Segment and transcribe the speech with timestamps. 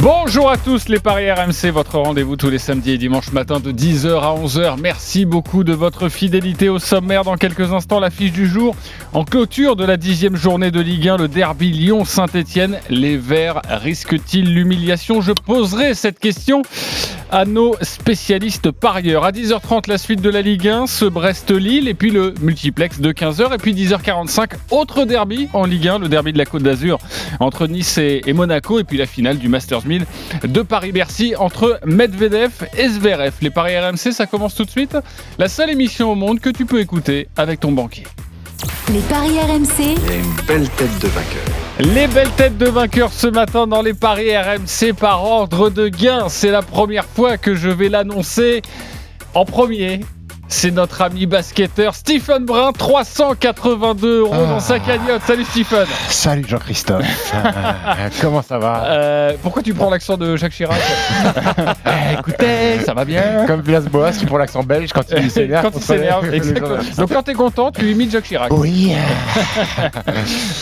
[0.00, 3.72] Bonjour à tous les Paris RMC, votre rendez-vous tous les samedis et dimanches matin de
[3.72, 4.76] 10h à 11h.
[4.78, 7.24] Merci beaucoup de votre fidélité au sommaire.
[7.24, 8.76] Dans quelques instants, l'affiche du jour.
[9.14, 12.78] En clôture de la dixième journée de Ligue 1, le derby Lyon-Saint-Etienne.
[12.90, 15.22] Les Verts risquent-ils l'humiliation?
[15.22, 16.62] Je poserai cette question
[17.30, 19.24] à nos spécialistes parieurs.
[19.24, 23.12] À 10h30, la suite de la Ligue 1, ce Brest-Lille et puis le multiplex de
[23.12, 23.54] 15h.
[23.54, 26.98] Et puis 10h45, autre derby en Ligue 1, le derby de la Côte d'Azur
[27.40, 28.78] entre Nice et, Monaco.
[28.78, 30.06] Et puis la finale du Masters 1000
[30.44, 33.32] de Paris-Bercy entre Medvedev et Zverev.
[33.40, 34.96] Les paris RMC, ça commence tout de suite.
[35.38, 38.04] La seule émission au monde que tu peux écouter avec ton banquier.
[38.92, 41.44] Les paris RMC, a une belle tête de vainqueur.
[41.94, 46.28] Les belles têtes de vainqueurs ce matin dans les paris RMC par ordre de gain.
[46.28, 48.62] C'est la première fois que je vais l'annoncer
[49.34, 50.00] en premier.
[50.48, 55.22] C'est notre ami basketteur Stephen Brun, 382 euros dans sa cagnotte.
[55.26, 55.86] Salut Stephen.
[56.08, 57.34] Salut Jean-Christophe.
[57.46, 60.78] Euh, Comment ça va Euh, pourquoi tu prends l'accent de Jacques Chirac
[61.86, 63.44] Eh, Écoutez, ça va bien.
[63.46, 65.64] Comme Villas-Boas qui prend l'accent belge quand il s'énerve.
[65.64, 66.76] Quand il s'énerve, exactement.
[66.98, 68.52] Donc quand t'es content, tu imites Jacques Chirac.
[68.52, 68.92] Oui.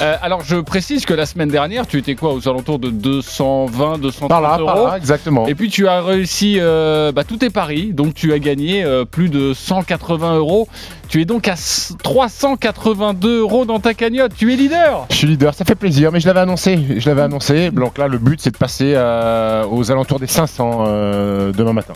[0.02, 3.98] Euh, alors je précise que la semaine dernière, tu étais quoi aux alentours de 220,
[3.98, 4.86] 230 Par là, par euros.
[4.88, 5.46] là, exactement.
[5.46, 9.52] Et puis tu as réussi bah, tous tes paris, donc tu as gagné plus de
[9.74, 10.68] 180 euros.
[11.08, 14.32] Tu es donc à s- 382 euros dans ta cagnotte.
[14.36, 15.06] Tu es leader.
[15.10, 16.78] Je suis leader, ça fait plaisir, mais je l'avais annoncé.
[16.98, 17.70] Je l'avais annoncé.
[17.70, 21.94] Donc là, le but, c'est de passer euh, aux alentours des 500 euh, demain matin.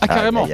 [0.00, 0.46] Ah carrément.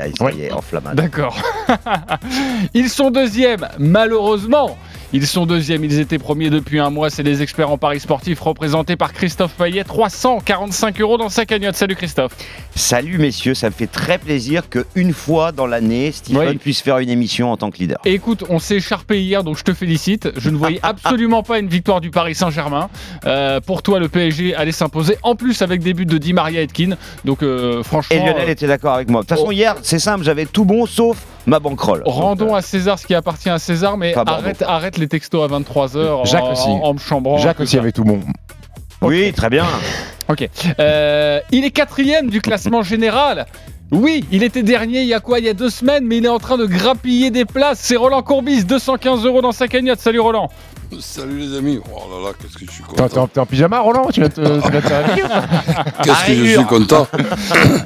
[0.95, 1.37] D'accord.
[2.75, 4.77] ils sont deuxièmes, malheureusement.
[5.17, 7.09] Ils sont deuxièmes, ils étaient premiers depuis un mois.
[7.09, 9.85] C'est les experts en paris sportifs représentés par Christophe Payet.
[9.85, 11.77] 345 euros dans sa cagnotte.
[11.77, 12.33] Salut Christophe.
[12.75, 16.59] Salut messieurs, ça me fait très plaisir qu'une fois dans l'année, Stephen Oui.
[16.59, 17.99] puisse faire une émission en tant que leader.
[18.05, 20.31] Et écoute, on s'est écharpé hier, donc je te félicite.
[20.37, 22.91] Je ne voyais absolument pas une victoire du Paris Saint-Germain.
[23.25, 25.17] Euh, pour toi, le PSG allait s'imposer.
[25.23, 26.97] En plus, avec des buts de Di Maria Etkin.
[27.25, 29.21] Donc, euh, franchement, Et Lionel euh, était d'accord avec moi.
[29.21, 29.53] De toute façon, oh.
[29.53, 32.03] hier, c'est simple, j'avais tout bon sauf ma banquerolle.
[32.07, 33.97] rendons Donc, à César ce qui appartient à César.
[33.97, 36.69] Mais arrête, arrête les textos à 23h Jacques en, aussi.
[36.69, 37.39] en, en me chambrant.
[37.39, 37.79] Jacques aussi ça.
[37.81, 38.21] avait tout bon.
[39.03, 39.67] euh, Oui, très bien.
[40.27, 40.49] Ok.
[40.81, 43.45] Euh, il est quatrième du classement général.
[43.93, 45.39] Oui, il était dernier il y a quoi?
[45.39, 47.79] Il y a deux semaines, mais il est en train de grappiller des places.
[47.83, 50.01] C'est Roland Courbis, 215 euros dans sa cagnotte.
[50.01, 50.49] Salut Roland.
[51.01, 51.81] Salut les amis.
[51.95, 53.27] Oh là là, qu'est-ce que je suis T'es en- content.
[53.27, 55.29] T'es en pyjama, Roland Tu vas te, tu vas te faire réveiller
[56.05, 57.07] Qu'est-ce que je suis content.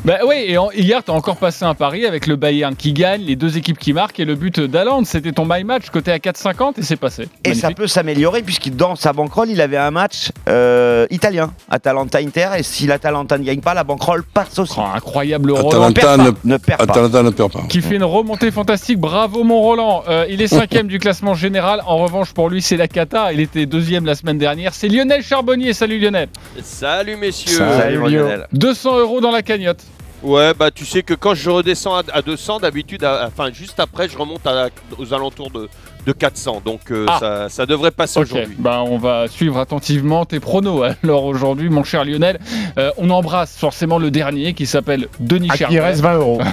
[0.04, 2.92] Bah oui, et en- hier, tu as encore passé un pari avec le Bayern qui
[2.92, 5.04] gagne, les deux équipes qui marquent et le but d'Aland.
[5.04, 7.28] C'était ton my match côté à 4,50 et c'est passé.
[7.44, 7.76] Et ça Magnifique.
[7.76, 12.48] peut s'améliorer puisque dans sa banquerolle, il avait un match euh, italien, Atalanta-Inter.
[12.58, 14.74] Et si l'Atalanta ne gagne pas, la banquerolle passe aussi.
[14.78, 15.92] Oh, incroyable Roland.
[15.92, 16.84] Perd Atalanta ne perd pas.
[16.92, 17.62] Atalanta ne perd pas.
[17.68, 18.98] Qui fait une remontée fantastique.
[18.98, 20.04] Bravo mon Roland.
[20.08, 21.82] Euh, il est cinquième du classement général.
[21.86, 23.32] En revanche, pour lui, c'est la cata.
[23.32, 24.74] Il était deuxième la semaine dernière.
[24.74, 25.72] C'est Lionel Charbonnier.
[25.72, 26.28] Salut Lionel.
[26.62, 27.56] Salut messieurs.
[27.58, 27.98] Salut.
[27.98, 28.46] Lionel.
[28.52, 29.82] 200 euros dans la cagnotte.
[30.20, 33.78] Ouais, bah tu sais que quand je redescends à, à 200, d'habitude, à- enfin juste
[33.78, 35.68] après, je remonte à- aux alentours de,
[36.08, 36.62] de 400.
[36.64, 37.18] Donc euh, Ah.
[37.20, 38.56] ça, ça devrait passer Ok, aujourd'hui.
[38.58, 40.82] bah on va suivre attentivement tes pronos.
[41.04, 42.38] Alors aujourd'hui, mon cher Lionel,
[42.78, 45.80] euh, on embrasse forcément le dernier qui s'appelle Denis qui Charvet.
[45.80, 46.40] reste 20 euros.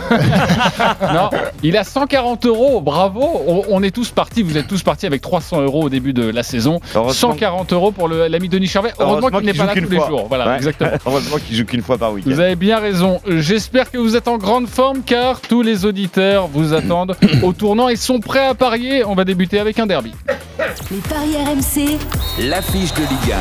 [1.13, 1.29] Non,
[1.63, 2.81] il a 140 euros.
[2.81, 3.21] Bravo.
[3.47, 4.43] On, on est tous partis.
[4.43, 6.79] Vous êtes tous partis avec 300 euros au début de la saison.
[6.95, 8.91] Heureusement- 140 euros pour le- l'ami Denis Charvet.
[8.99, 10.07] Heureusement Heureusement qu'il n'est pas là tous les fois.
[10.07, 10.25] jours.
[10.27, 10.55] Voilà, Ouais.
[10.57, 10.89] exactement.
[11.05, 12.29] Heureusement qu'il joue qu'une fois par week-end.
[12.29, 13.21] Vous avez bien raison.
[13.27, 17.87] J'espère que vous êtes en grande forme car tous les auditeurs vous attendent au tournant
[17.89, 19.03] et sont prêts à parier.
[19.05, 20.11] On va débuter avec un derby.
[20.91, 21.97] Les paris RMC,
[22.49, 23.35] L'affiche de Ligue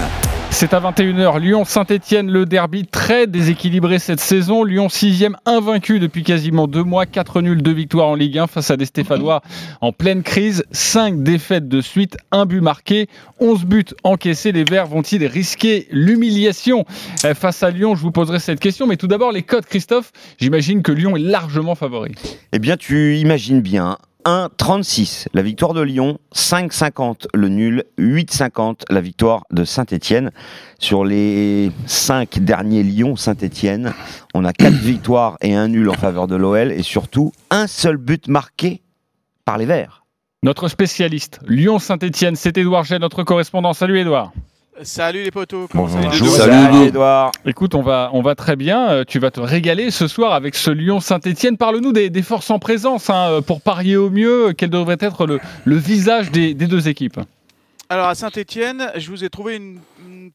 [0.50, 1.40] C'est à 21h.
[1.40, 4.62] Lyon-Saint-Etienne, le derby très déséquilibré cette saison.
[4.62, 7.06] Lyon 6ème invaincu depuis quasiment deux mois.
[7.06, 9.42] 4 nuls, 2 victoires en Ligue 1 face à des Stéphanois
[9.80, 10.64] en pleine crise.
[10.70, 13.08] 5 défaites de suite, un but marqué,
[13.40, 14.52] 11 buts encaissés.
[14.52, 16.84] Les Verts vont-ils risquer l'humiliation
[17.24, 17.94] Euh, face à Lyon?
[17.96, 18.86] Je vous poserai cette question.
[18.86, 20.12] Mais tout d'abord, les codes, Christophe.
[20.38, 22.12] J'imagine que Lyon est largement favori.
[22.52, 23.98] Eh bien, tu imagines bien.
[24.24, 30.30] 1,36 la victoire de Lyon, 5,50 le nul, 8,50 la victoire de Saint-Etienne.
[30.78, 33.92] Sur les 5 derniers Lyon-Saint-Etienne,
[34.34, 37.96] on a 4 victoires et un nul en faveur de l'OL et surtout un seul
[37.96, 38.82] but marqué
[39.44, 40.04] par les Verts.
[40.42, 43.72] Notre spécialiste, Lyon-Saint-Etienne, c'est Édouard Gay, notre correspondant.
[43.72, 44.32] Salut Édouard.
[44.82, 46.28] Salut les potos, Bonjour.
[46.36, 46.86] Salut.
[46.88, 47.30] Edouard.
[47.46, 48.88] Écoute, on va, on va très bien.
[48.90, 51.56] Euh, Tu vas te régaler ce soir avec ce Lyon Saint-Etienne.
[51.56, 54.52] Parle-nous des, des forces en présence hein, euh, pour parier au mieux.
[54.56, 57.20] Quel devrait être le, le visage des, des deux équipes
[57.90, 59.78] Alors à Saint-Etienne, je vous ai trouvé une,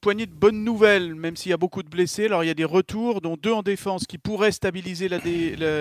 [0.02, 2.26] poignée de bonnes nouvelles, même s'il y a beaucoup de blessés.
[2.26, 5.10] Alors il y a des retours, dont deux en défense, qui pourraient stabiliser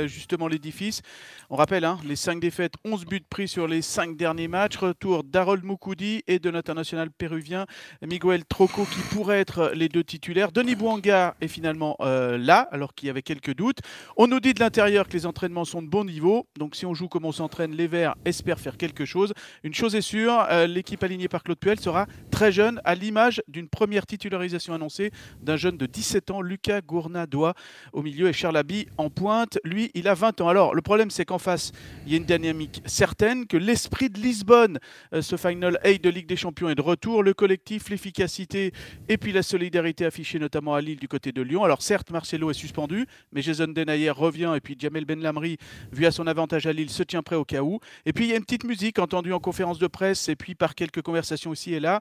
[0.06, 1.02] justement l'édifice.
[1.50, 4.76] On rappelle, hein, les 5 défaites, 11 buts pris sur les 5 derniers matchs.
[4.76, 7.66] Retour d'Harold Moukoudi et de l'international péruvien
[8.02, 10.52] Miguel Troco, qui pourraient être les deux titulaires.
[10.52, 13.78] Denis Bouanga est finalement euh, là, alors qu'il y avait quelques doutes.
[14.16, 16.46] On nous dit de l'intérieur que les entraînements sont de bon niveau.
[16.58, 19.34] Donc si on joue comme on s'entraîne, les Verts espèrent faire quelque chose.
[19.64, 23.42] Une chose est sûre, euh, l'équipe alignée par Claude Puel sera très jeune, à l'image
[23.48, 25.10] d'une première titularisation annoncée
[25.42, 27.54] d'un jeune de 17 ans, Lucas Gournadois,
[27.92, 29.58] au milieu, et Charlaby en pointe.
[29.64, 30.48] Lui, il a 20 ans.
[30.48, 31.72] Alors, le problème, c'est qu'en face,
[32.06, 34.78] il y a une dynamique certaine, que l'esprit de Lisbonne,
[35.12, 37.22] euh, ce Final 8 de Ligue des Champions, est de retour.
[37.22, 38.72] Le collectif, l'efficacité
[39.08, 41.64] et puis la solidarité affichée notamment à Lille du côté de Lyon.
[41.64, 45.58] Alors, certes, Marcelo est suspendu, mais Jason Denayer revient et puis Jamel Benlamri,
[45.92, 47.80] vu à son avantage à Lille, se tient prêt au cas où.
[48.06, 50.54] Et puis, il y a une petite musique entendue en conférence de presse et puis
[50.54, 52.00] par quelques conversations ici et là.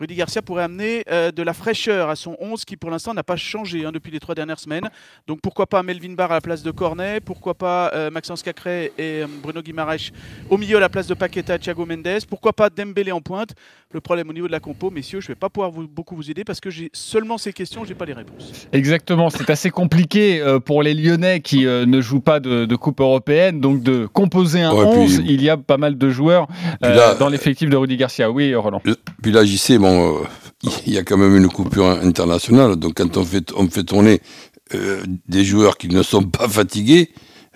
[0.00, 3.24] Rudy Garcia pourrait amener euh, de la fraîcheur à son 11 qui, pour l'instant, n'a
[3.24, 4.88] pas changé hein, depuis les trois dernières semaines.
[5.26, 7.20] Donc, pourquoi pas Melvin Barr à la place de Cornet?
[7.20, 10.10] Pourquoi pas euh, Maxence Cacré et euh, Bruno Guimaraes
[10.50, 12.24] au milieu à la place de Paqueta et Thiago Mendes?
[12.30, 13.50] Pourquoi pas Dembélé en pointe?
[13.90, 16.14] Le problème au niveau de la compo, messieurs, je ne vais pas pouvoir vous- beaucoup
[16.14, 18.68] vous aider parce que j'ai seulement ces questions, je n'ai pas les réponses.
[18.72, 22.76] Exactement, c'est assez compliqué euh, pour les Lyonnais qui euh, ne jouent pas de, de
[22.76, 26.10] Coupe européenne, donc de composer un Ouais, puis- 11, il y a pas mal de
[26.10, 26.46] joueurs
[26.84, 28.30] euh, là- dans l'effectif de Rudy Garcia.
[28.30, 28.77] Oui, Roland.
[29.22, 30.24] Puis là, j'y sais, bon, euh,
[30.86, 32.76] il y a quand même une coupure internationale.
[32.76, 34.20] Donc quand on fait, fait tourner
[34.74, 37.10] euh, des joueurs qui ne sont pas fatigués,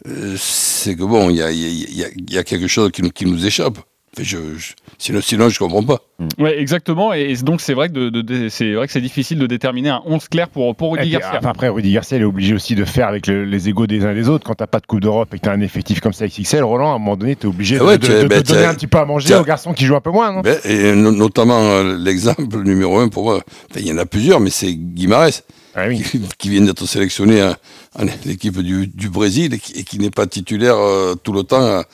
[0.06, 3.78] euh, c'est que bon, il y a, quelque chose qui nous échappe.
[4.20, 6.00] Je, je- sinon, sinon, je comprends pas.
[6.38, 7.14] Ouais, exactement.
[7.14, 9.88] Et donc c'est vrai que de, de- de- c'est vrai que c'est difficile de déterminer
[9.88, 11.38] un 11 clair pour pour Rudy puis, Garcia.
[11.38, 14.05] enfin, après, Rudy Garcia, il est obligé aussi de faire avec le- les égaux des
[14.05, 14.44] uns et des autres.
[14.47, 16.93] Quand t'as pas de Coupe d'Europe et que t'as un effectif comme ça XXL, Roland,
[16.93, 18.75] à un moment donné, t'es obligé Ah ouais, de, tu- de- de ben, donner un
[18.75, 20.31] petit peu à manger aux garçons qui jouent un peu moins.
[20.31, 20.41] Non?
[20.43, 23.41] Ben, et notamment euh, l'exemple numéro un pour moi,
[23.76, 25.41] il y en a plusieurs, mais c'est Guimarães
[25.75, 26.03] Ah oui.
[26.03, 27.55] qui, qui vient d'être sélectionné en,
[27.99, 31.85] en équipe du, du Brésil et qui, n'est pas titulaire euh, tout le temps à,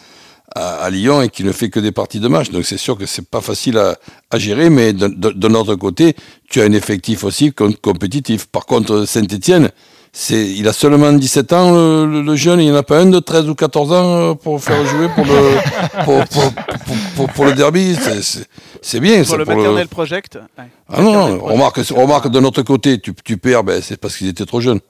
[0.54, 2.50] à- à Lyon et qui ne fait que des parties de match.
[2.50, 3.96] Donc c'est sûr que c'est pas facile à,
[4.30, 6.14] à gérer, mais de, de, de notre côté,
[6.50, 8.46] tu as un effectif aussi com- compétitif.
[8.46, 9.70] Par contre, Saint-Etienne,
[10.12, 12.98] c'est, il a seulement 17 ans, le, le- le jeune, il n'y en a pas
[13.00, 15.58] un de 13 ou 14 ans euh, pour faire jouer pour le,
[16.04, 17.94] pour, pour, pour, pour- pour le derby.
[18.00, 18.46] C'est, c'est,
[18.80, 19.18] c'est bien.
[19.18, 20.64] Pour ça, le pour maternel project ouais.
[20.88, 21.52] Ah non, non, project.
[21.52, 24.80] remarque, remarque de notre côté, tu, tu perds, ben, c'est parce qu'ils étaient trop jeunes.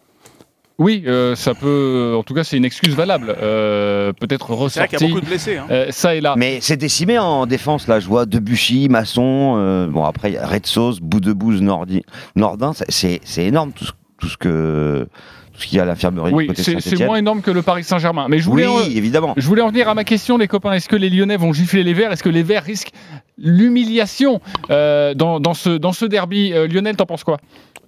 [0.79, 2.15] Oui, euh, ça peut.
[2.17, 3.35] En tout cas, c'est une excuse valable.
[3.43, 4.97] Euh, Peut-être C'est vrai ressorti.
[4.97, 5.57] qu'il y a beaucoup de blessés.
[5.57, 5.67] hein.
[5.71, 6.35] euh, ça et là.
[6.37, 7.99] Mais c'est décimé en défense, là.
[7.99, 9.57] Je vois Debuchy, Masson.
[9.59, 12.03] euh, bon, après, il y a Red Sauce, Boudebouze, Nordi,
[12.37, 12.73] Nordin.
[12.75, 15.09] c'est- C'est c'est énorme tout ce, tout ce que.
[15.53, 17.83] Tout ce qu'il y a à l'infirmerie Oui, c'est c'est moins énorme que le Paris
[17.83, 18.27] Saint-Germain.
[18.29, 19.35] Mais je Oui, voulais, en- évidemment.
[19.37, 20.71] je voulais en venir à ma question, les copains.
[20.71, 22.13] Est-ce que les Lyonnais vont gifler les Verts?
[22.13, 22.93] Est-ce que les Verts risquent
[23.37, 24.41] l'humiliation
[24.71, 27.39] euh, dans, dans ce, dans ce derby Euh, Lionel, t'en penses quoi?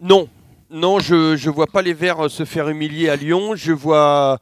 [0.03, 0.27] Non,
[0.73, 3.55] non, je ne vois pas les Verts euh, se faire humilier à Lyon.
[3.57, 4.39] Je vois.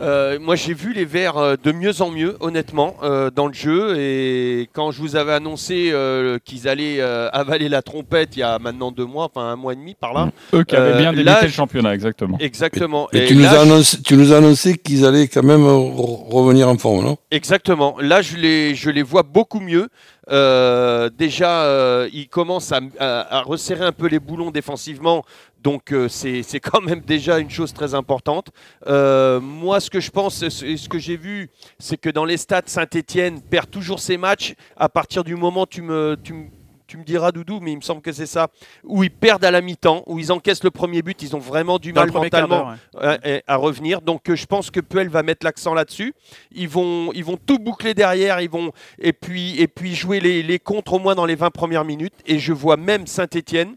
[0.00, 3.52] Euh, moi, j'ai vu les Verts euh, de mieux en mieux, honnêtement, euh, dans le
[3.52, 3.94] jeu.
[3.98, 8.42] Et quand je vous avais annoncé euh, qu'ils allaient euh, avaler la trompette il y
[8.42, 10.30] a maintenant deux mois, enfin un mois et demi par là.
[10.54, 12.38] Eux qui avaient bien débuté le championnat, exactement.
[12.40, 13.08] Exactement.
[13.12, 16.28] Et, Et tu, nous là, annoncé, tu nous as annoncé qu'ils allaient quand même re-
[16.32, 17.16] revenir en forme, non?
[17.30, 17.96] Exactement.
[18.00, 19.88] Là, je les, je les vois beaucoup mieux.
[20.30, 25.24] Euh, déjà, euh, ils commencent à, à- à resserrer un peu les boulons défensivement.
[25.62, 28.48] Donc, euh, c'est c'est quand même déjà une chose très importante.
[28.88, 32.36] Euh, moi, ce que je pense, ce ce que j'ai vu, c'est que dans les
[32.36, 34.54] stats, Saint-Etienne perd toujours ses matchs.
[34.76, 36.46] À partir du moment, tu me, tu me,
[36.86, 38.48] tu me diras, Doudou, mais il me semble que c'est ça,
[38.84, 41.78] où ils perdent à la mi-temps, où ils encaissent le premier but, ils ont vraiment
[41.78, 43.42] du Dans mal mentalement ouais.
[43.46, 44.02] à, revenir.
[44.02, 46.14] Donc euh, je pense que Puel va mettre l'accent là-dessus.
[46.52, 50.42] Ils vont, ils vont tout boucler derrière, ils vont et puis et puis jouer les,
[50.42, 52.14] les contres au moins dans les 20 premières minutes.
[52.26, 53.76] Et je vois même Saint-Étienne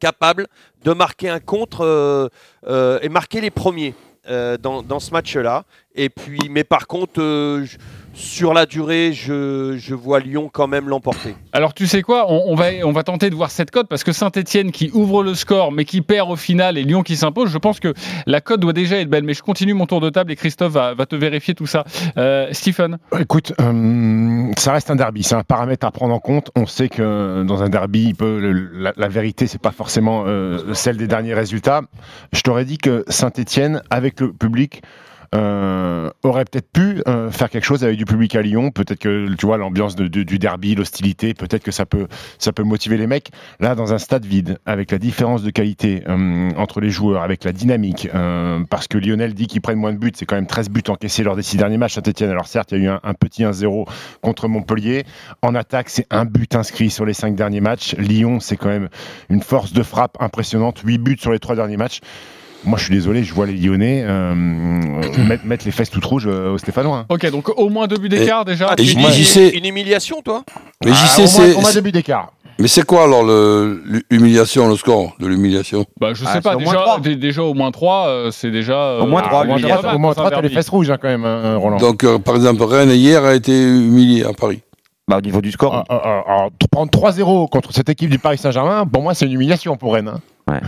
[0.00, 0.48] capable
[0.82, 2.28] de marquer un contre euh,
[2.66, 3.94] euh, et marquer les premiers
[4.30, 5.64] euh, dans, dans ce match-là.
[6.02, 7.76] Et puis, mais par contre, euh, je-
[8.14, 11.34] sur la durée, je, je vois Lyon quand même l'emporter.
[11.52, 14.02] Alors tu sais quoi, on, on va, on va tenter de voir cette cote parce
[14.02, 17.50] que Saint-Etienne qui ouvre le score mais qui perd au final et Lyon qui s'impose,
[17.50, 17.94] je pense que
[18.26, 19.22] la cote doit déjà être belle.
[19.24, 21.84] Mais je continue mon tour de table et Christophe va, va te vérifier tout ça.
[22.18, 26.50] Euh, Stephen Écoute, euh, ça reste un derby, c'est un paramètre à prendre en compte.
[26.56, 30.24] On sait que dans un derby, il peut, le- la, la vérité, c'est pas forcément
[30.26, 31.82] euh, celle des derniers résultats.
[32.32, 34.82] Je t'aurais dit que Saint-Etienne, avec le public,
[35.34, 38.70] euh, aurait peut-être pu euh, faire quelque chose avec du public à Lyon.
[38.70, 42.08] Peut-être que tu vois l'ambiance du derby, l'hostilité, peut-être que ça peut,
[42.38, 43.30] ça peut motiver les mecs.
[43.60, 47.44] Là, dans un stade vide, avec la différence de qualité euh, entre les joueurs, avec
[47.44, 50.46] la dynamique, euh, parce que Lionel dit qu'ils prennent moins de buts, c'est quand même
[50.46, 51.94] 13 buts encaissés lors des six derniers matchs.
[51.94, 53.86] Saint-Etienne, alors certes, il y a eu un, un petit 1-0
[54.22, 55.04] contre Montpellier.
[55.42, 57.94] En attaque, c'est un but inscrit sur les cinq derniers matchs.
[57.96, 58.88] Lyon, c'est quand même
[59.28, 60.80] une force de frappe impressionnante.
[60.84, 62.00] 8 buts sur les trois derniers matchs.
[62.64, 66.26] Moi, je suis désolé, je vois les Lyonnais euh, mettre, mettre les fesses toutes rouges
[66.26, 66.98] euh, aux Stéphanois.
[66.98, 67.06] hein.
[67.08, 68.68] Ok, donc au moins deux buts d'écart déjà.
[68.70, 70.42] Ah, tu dis une humiliation, toi
[70.84, 71.54] Mais Ah, JC, au moins- c'est.
[71.54, 72.32] au moins deux buts d'écart.
[72.58, 73.22] Mais c'est quoi alors
[74.10, 77.00] l'humiliation, le score de l'humiliation Bah, je sais Ah, pas, c'est au moins déjà, trois.
[77.00, 78.74] dé- déjà au moins 3, c'est déjà.
[78.74, 80.20] euh, Au moins trois, ah, lui, déjà il y a pas mal Au moins dans
[80.20, 81.78] un trois, t'as les fesses rouges hein, quand même, hein, Roland.
[81.78, 84.60] Donc, euh, par exemple, Rennes hier a été humilié à Paris.
[85.08, 89.02] Bah, au niveau du score, Ah, prendre 3-0 contre cette équipe du Paris Saint-Germain, pour
[89.02, 90.12] moi, c'est une humiliation pour Rennes.
[90.48, 90.60] hein.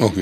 [0.00, 0.14] Ok.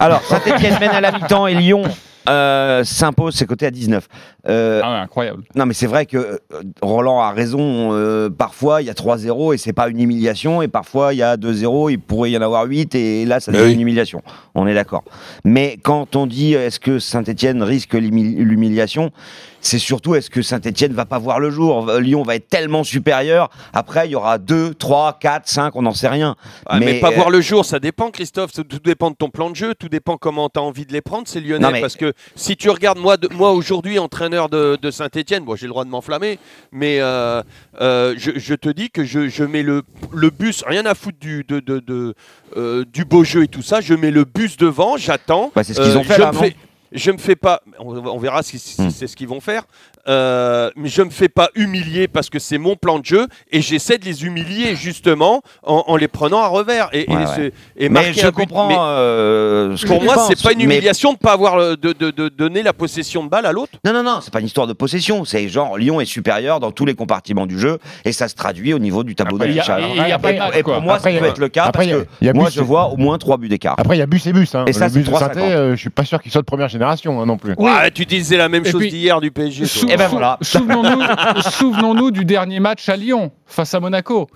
[0.00, 1.82] Alors, Saint-Etienne mène à la mi-temps et Lyon
[2.28, 4.06] euh, s'impose ses côtés à 19.
[4.48, 5.42] Euh, Ah ouais, incroyable.
[5.54, 6.38] Non, mais c'est vrai que euh,
[6.82, 7.92] Roland a raison.
[7.92, 10.62] euh, parfois, il y a 3-0 et c'est pas une humiliation.
[10.62, 13.52] Et parfois, il y a 2-0, il pourrait y en avoir 8 et là, ça
[13.52, 13.72] devient oui.
[13.74, 14.22] une humiliation.
[14.54, 15.04] On est d'accord.
[15.44, 19.10] Mais quand on dit euh, est-ce que Saint-Etienne risque l'humi- l'humiliation,
[19.60, 21.88] c'est surtout est-ce que Saint-Etienne va pas voir le jour?
[21.88, 23.50] Euh, Lyon va être tellement supérieur.
[23.72, 26.36] Après, il y aura 2, 3, 4, 5, on n'en sait rien.
[26.66, 28.52] Ah, mais, pas euh, voir le jour, ça dépend, Christophe.
[28.52, 31.00] Tout dépend de ton plan de jeu, tout dépend comment tu as envie de les
[31.02, 31.64] prendre, ces Lyonnais.
[31.66, 35.44] Non, mais- Parce que si tu regardes, moi, de- moi aujourd'hui, entraîneur de, de Saint-Etienne,
[35.44, 36.38] bon, j'ai le droit de m'enflammer,
[36.72, 37.42] mais euh,
[37.80, 41.18] euh, je, je te dis que je, je mets le, le bus, rien à foutre
[41.20, 42.14] du, de, de- de,
[42.56, 45.52] euh, du beau jeu et tout ça, je mets le bus devant, j'attends.
[45.54, 46.56] Bah, c'est ce qu'ils ont fait, là, fais-
[46.92, 48.90] je me fais pas, on, on verra si, si Hmm.
[48.90, 49.62] c'est ce qu'ils vont faire,
[50.08, 53.60] euh, mais je me fais pas humilier parce que c'est mon plan de jeu et
[53.60, 57.40] j'essaie de les humilier justement en, en les prenant à revers et, et Ouais, se-
[57.40, 57.52] ouais.
[57.76, 58.68] et Mais je comprends.
[58.68, 61.92] Mais euh, ce pour moi, c'est pas une mais- humiliation de pas avoir le- de,
[61.92, 63.72] de- de donner la possession de balle à l'autre.
[63.84, 65.24] Non, non, non, c'est pas une histoire de possession.
[65.24, 68.72] C'est genre Lyon est supérieur dans tous les compartiments du jeu et ça se traduit
[68.72, 69.82] au niveau du tableau d'affichage.
[69.84, 72.60] Et- Et pour moi, Après, ça peut être le cas après, parce que moi, je
[72.62, 73.74] vois au moins 3 buts d'écart.
[73.78, 74.54] Après, il y a bus et bus.
[74.54, 74.64] Hein.
[74.66, 75.18] Et ça, le c'est bus de 3,50.
[75.34, 77.54] Saint-Etienne, euh, je suis pas sûr qu'il soit de première génération hein, non plus.
[77.58, 77.70] Oui.
[77.70, 79.66] Ouais, tu disais la même Et chose puis- d'hier du PSG.
[79.66, 80.38] Sou- Eh ben sou- voilà.
[80.42, 81.02] Souvenons-nous
[81.50, 84.28] souvenons-nous du dernier match à Lyon face à Monaco.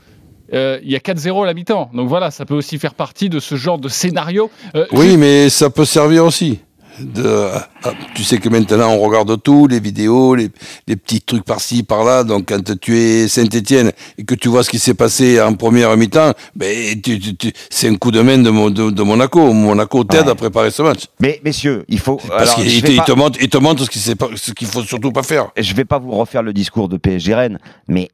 [0.52, 1.90] Euh, Il y a 4-0 à la mi-temps.
[1.94, 4.50] Donc voilà, ça peut aussi faire partie de ce genre de scénario.
[4.74, 6.60] Euh, Oui, mais ça peut servir aussi.
[7.00, 7.48] De,
[7.82, 10.48] ah, tu sais que maintenant on regarde tout, les vidéos, les,
[10.86, 12.22] les petits trucs par-ci, par-là.
[12.22, 15.96] Donc quand tu es Saint-Etienne et que tu vois ce qui s'est passé en première
[15.96, 19.52] mi-temps, ben, tu- tu- tu- c'est un coup de main de, Mon- de- de Monaco.
[19.52, 20.30] Monaco t'aide Ouais.
[20.30, 21.06] à préparer ce match.
[21.20, 22.16] Mais messieurs, il faut.
[22.28, 25.10] Parce alors, il te, il te montre, il te montre ce qu'il qu'il faut surtout
[25.10, 25.48] pas faire.
[25.56, 27.58] je vais pas vous refaire le discours de PSG Rennes,
[27.88, 28.08] mais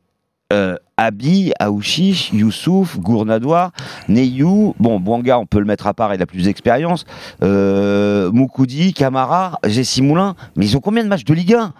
[0.53, 3.73] euh, Abi, Aouchiche, Youssouf, Gournadois,
[4.09, 7.07] Neyou, bon, Bouanga, on peut le mettre à part, il a plus d'expérience,
[7.43, 11.73] euh, Moukoudi, Camara, Jessie Moulin, mais ils ont combien de matchs de Ligue 1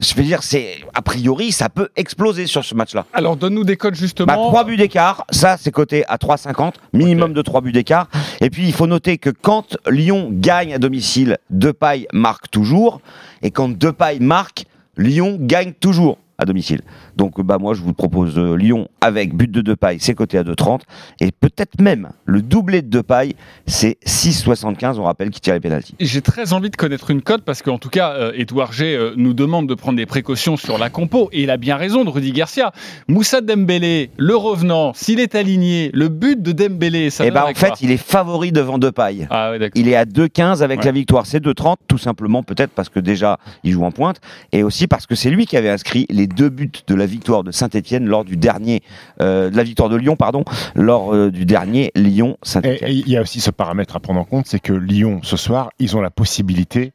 [0.00, 3.04] Je veux dire, c'est a priori, ça peut exploser sur ce match-là.
[3.12, 4.32] Alors donne-nous des codes Bah, justement.
[4.32, 8.08] 3 buts d'écart, ça c'est coté à 3,50, minimum de 3 buts d'écart.
[8.40, 13.02] Et puis il faut noter que quand Lyon gagne à domicile, Depay marque toujours.
[13.42, 14.64] Et quand Depay marque,
[14.96, 16.80] Lyon gagne toujours à domicile.
[17.16, 20.42] Donc bah moi je vous propose euh, Lyon avec but de Depay, c'est coté à
[20.42, 20.80] 2,30.
[21.20, 23.34] Et peut-être même le doublé de Depay,
[23.66, 25.94] c'est 6,75, on rappelle, qui tire les pénalties.
[26.00, 29.12] J'ai très envie de connaître une cote parce qu'en tout cas, euh, Edouard G euh,
[29.16, 32.10] nous demande de prendre des précautions sur la compo et il a bien raison de
[32.10, 32.72] Rudy Garcia.
[33.08, 37.52] Moussa Dembélé, le revenant, s'il est aligné, le but de Dembélé, ça Et bah donnerait
[37.52, 39.26] en fait, il est favori devant Depay.
[39.30, 39.80] Ah ouais, d'accord.
[39.80, 40.86] Il est à 2,15 avec Ouais.
[40.86, 41.24] la victoire.
[41.26, 44.20] C'est 2,30 tout simplement peut-être parce que déjà il joue en pointe
[44.52, 47.44] et aussi parce que c'est lui qui avait inscrit les deux buts de la victoire
[47.44, 48.82] de Saint-Etienne lors du dernier,
[49.20, 50.44] euh, de la victoire de Lyon pardon,
[50.74, 52.90] lors euh, du dernier Et Lyon-Saint-Etienne.
[52.90, 55.36] et il y a aussi ce paramètre à prendre en compte, c'est que Lyon, ce
[55.36, 56.92] soir, ils ont la possibilité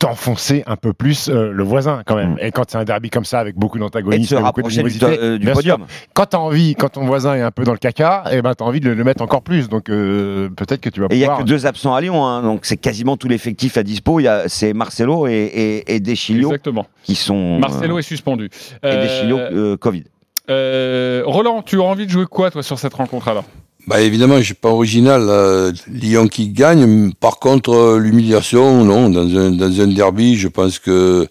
[0.00, 2.32] d'enfoncer un peu plus euh, le voisin quand même.
[2.34, 2.38] Mm.
[2.40, 4.82] Et quand c'est un derby comme ça, avec beaucoup Et de d'antagonisme, se beaucoup rapprocher
[4.82, 5.78] du, euh, du bien podium.
[5.78, 8.54] sûr, quand t'as envie, quand ton voisin est un peu dans le caca, et ben
[8.54, 9.68] t'as envie de le, le mettre encore plus.
[9.68, 12.24] Donc euh, peut-être que tu vas Et il n'y a que deux absents à Lyon,
[12.24, 14.20] hein, donc c'est quasiment tout l'effectif à dispo.
[14.20, 16.86] Il y a- C'est Marcelo et, et, et Deschilio Exactement.
[17.02, 17.58] qui sont.
[17.58, 18.46] Marcelo euh, est suspendu.
[18.46, 20.04] et Euh, Deschilio euh, Covid.
[20.50, 23.44] euh, Roland, tu as envie de jouer quoi toi sur cette rencontre alors?
[23.86, 25.26] Bah évidemment, je suis pas original.
[25.28, 27.12] euh, Lyon qui gagne.
[27.12, 29.10] Par contre, euh, l'humiliation, non.
[29.10, 31.28] Dans un, dans un derby, je pense que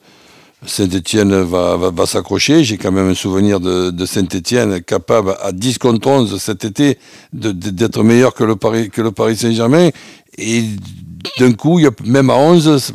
[0.65, 2.63] Saint-Etienne va, va, va s'accrocher.
[2.63, 6.99] J'ai quand même un souvenir de, de Saint-Etienne capable à 10 contre 11 cet été
[7.33, 9.89] de- de- d'être meilleur que le Paris, que le Paris Saint-Germain.
[10.37, 10.63] Et
[11.39, 12.93] d'un coup, il y a, même à 11,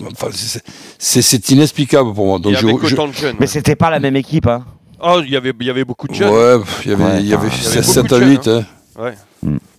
[1.00, 2.38] c'est- inexplicable pour moi.
[2.38, 3.26] Il Donc y je, avait je-.
[3.40, 4.46] Mais c'était pas la même équipe.
[4.46, 4.64] Hein.
[5.00, 6.32] Oh, il y avait, il y avait beaucoup de jeunes.
[6.32, 8.24] Ouais, pff, il y avait, Ouais, y avait il y avait 7 beaucoup à de
[8.24, 8.42] 8.
[8.44, 8.64] jeunes,
[8.98, 9.02] hein.
[9.02, 9.14] Ouais.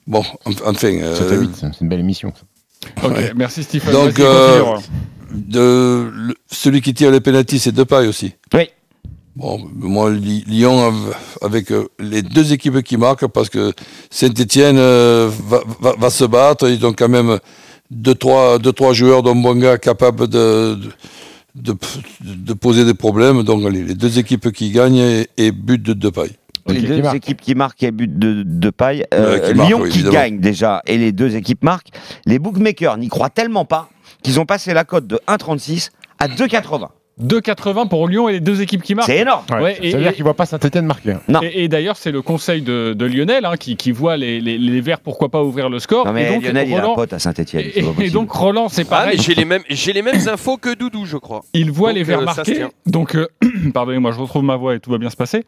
[0.08, 0.74] Bon, en- enfin.
[0.74, 2.34] 7 à euh, 8, c'est une belle émission.
[3.04, 3.34] Ok, Ouais.
[3.36, 3.92] merci Stephen.
[3.92, 4.64] Donc, euh,
[5.32, 8.34] de, le- celui qui tire les pénaltys, c'est Depay aussi.
[8.54, 8.70] Oui.
[9.36, 13.74] Bon, moi, Lyon, av- avec euh, les deux équipes qui marquent, parce que
[14.10, 16.68] Saint-Etienne va, va- va se battre.
[16.70, 17.40] Ils ont quand même
[17.92, 20.90] deux, trois, deux, trois joueurs d'Ombonga capables de, de,
[21.56, 21.75] de-
[22.22, 23.44] de poser des problèmes.
[23.44, 26.32] Donc, allez, les deux équipes qui gagnent et, et but de Depay.
[26.68, 27.15] Les qui deux marque.
[27.15, 29.03] équipes qui marquent et but de, de paille.
[29.13, 30.13] Euh, qui Lyon oui, qui évidemment.
[30.13, 31.89] gagne déjà et les deux équipes marquent.
[32.25, 33.89] Les bookmakers n'y croient tellement pas
[34.22, 35.89] qu'ils ont passé la cote de 1,36
[36.20, 36.89] à 2,80.
[37.24, 39.08] 2,80 pour Lyon et les deux équipes qui marquent.
[39.08, 39.44] C'est énorme.
[39.52, 41.16] Ouais, Ouais, et- ça veut dire et- qu'il voit pas Saint-Etienne marquer.
[41.28, 41.42] Non.
[41.44, 44.58] Et, et d'ailleurs, c'est le conseil de, de Lionel hein, qui, qui voit les, les,
[44.58, 46.06] les Verts, pourquoi pas ouvrir le score.
[46.06, 47.66] Non mais et donc, Lionel, il a un Roland- pote à Saint-Etienne.
[47.76, 49.18] et, et donc Roland, c'est Ah, pareil.
[49.18, 51.42] mais j'ai les mêmes, j'ai les mêmes infos que Doudou, je crois.
[51.54, 52.66] Il voit Donc, les Verts euh, marquer.
[52.86, 53.28] Donc, euh,
[53.74, 55.44] pardonnez-moi, je retrouve ma voix et tout va bien se passer.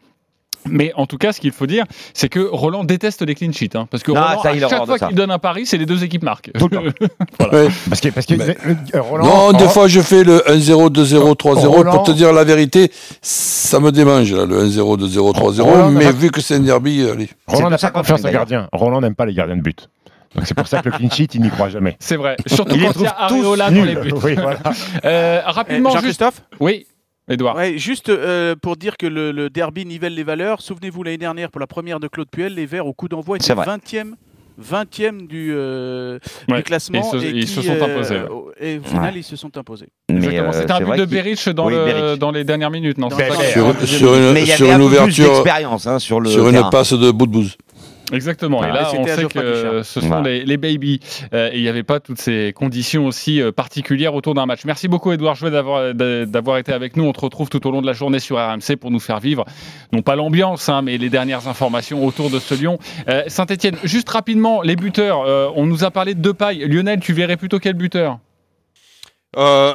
[0.68, 3.76] Mais en tout cas, ce qu'il faut dire, c'est que Roland déteste les clean sheets.
[3.76, 5.86] hein, parce que Ah, Roland, ça, à chaque fois qu'il donne un pari, c'est les
[5.86, 6.50] deux équipes marquent.
[6.58, 6.82] Tout le temps.
[7.52, 7.68] Ouais.
[7.88, 8.56] Parce que, parce que Mais-
[8.94, 9.24] euh, Roland.
[9.24, 11.66] non, des Roland- fois, je fais le 1-0, 2-0, 3-0.
[11.68, 12.90] Roland- Pour te dire la vérité,
[13.20, 15.62] ça me démange, là, le 1-0, 2-0, 3-0.
[15.64, 17.28] Roland n'a mais pas- vu que c'est un derby, allez.
[17.46, 18.68] Roland n'a pas confiance aux gardiens.
[18.72, 19.88] Roland n'aime pas les gardiens de but.
[20.34, 21.96] Donc c'est pour ça que le clean sheet, il n'y croit jamais.
[22.00, 22.36] C'est vrai.
[22.46, 24.00] Surtout Il quand il y a trouve tous Areola dans les nuls.
[24.02, 24.12] buts.
[24.24, 24.60] Oui, voilà.
[25.04, 26.00] Euh, Eh, rapidement, juste.
[26.02, 26.86] Jean-Christophe Oui,
[27.32, 27.56] Edouard.
[27.56, 30.60] Ouais, juste euh, pour dire que le, le derby nivelle les valeurs.
[30.60, 33.46] Souvenez-vous l'année dernière pour la première de Claude Puel, les Verts au coup d'envoi étaient
[33.46, 33.66] C'est vrai.
[33.66, 34.14] 20e,
[34.60, 37.00] 20e du, euh, Ouais, du classement.
[37.14, 38.28] et ils se- ils se sont imposés, ouais.
[38.60, 39.20] Et au final, Ouais.
[39.20, 39.88] ils se sont imposés.
[40.10, 42.18] Euh, C'était un but de Berich dans, Oui, le- Berich.
[42.18, 43.40] dans les dernières minutes, non Dans dernières
[43.86, 45.32] Sur, une, Mais il y sur avait une plus ouverture,
[45.86, 47.56] hein, sur le sur une passe de bout de bouse.
[48.12, 48.58] Exactement.
[48.58, 48.72] Voilà.
[48.74, 50.28] Et là, Et on sait que ce sont Voilà.
[50.28, 51.00] les, les baby.
[51.32, 54.64] Euh, et il n'y avait pas toutes ces conditions aussi euh, particulières autour d'un match.
[54.64, 57.04] Merci beaucoup, Edouard Jouet, d'avoir d'a- d'avoir été avec nous.
[57.04, 59.44] On te retrouve tout au long de la journée sur RMC pour nous faire vivre,
[59.92, 62.78] non pas l'ambiance, hein, mais les dernières informations autour de ce Lyon.
[63.08, 65.22] Euh, Saint-Etienne, juste rapidement, les buteurs.
[65.22, 66.66] euh, on nous a parlé de Depay.
[66.66, 68.18] Lionel, tu verrais plutôt quel buteur?
[69.36, 69.72] Euh,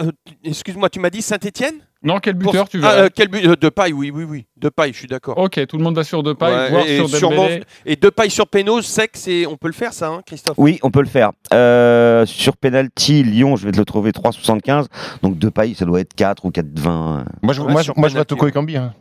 [0.00, 0.10] euh,
[0.44, 3.56] Excuse-moi, tu m'as dit Saint-Etienne Non, quel buteur tu verrais Ah, euh, quel but euh,
[3.56, 4.46] De paille, oui, oui, oui.
[4.56, 5.36] De paille, je suis d'accord.
[5.36, 7.48] Ok, tout le monde va sur Ouais, voire et, sur sûrement-
[7.84, 10.54] et de paille sur Pénose, sec, c'est, on peut le faire ça, hein, Christophe?
[10.58, 11.32] Oui, on peut le faire.
[11.52, 14.86] Euh, sur penalty, Lyon, je vais te le trouver 3,75.
[15.22, 17.24] Donc deux pailles, ça doit être 4 ou 4,20.
[17.42, 18.76] Moi, je, Ouais, moi, je- moi, je vois Toko Ekambi.
[18.76, 18.94] Hein.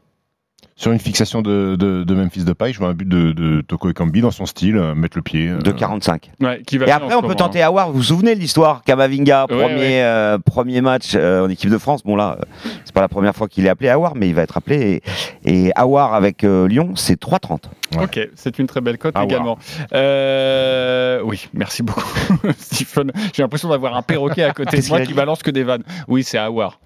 [0.80, 3.90] Sur une fixation de, de, de Memphis Depay, je vois un but de, de Toko
[3.90, 5.48] Ekambi dans son style, euh, mettre le pied.
[5.50, 6.26] euh, 2,45.
[6.40, 7.88] Ouais, qui va Et après, on peut moment, tenter Awar.
[7.90, 8.84] Vous vous souvenez de l'histoire?
[8.84, 10.02] Kamavinga, Ouais, premier, ouais.
[10.04, 12.04] euh, premier match euh, en équipe de France.
[12.04, 14.44] Bon, là, euh, c'est pas la première fois qu'il est appelé Awar, mais il va
[14.44, 15.02] être appelé.
[15.44, 17.54] Et, et Awar avec euh, Lyon, c'est 3,30.
[17.96, 18.04] hein.
[18.04, 19.58] Ok, c'est une très belle cote également.
[19.94, 22.04] Euh, oui, merci beaucoup,
[22.60, 23.12] Stephen.
[23.34, 25.84] J'ai l'impression d'avoir un perroquet à côté de moi qui balance que des vannes.
[26.08, 26.80] Oui, c'est voir.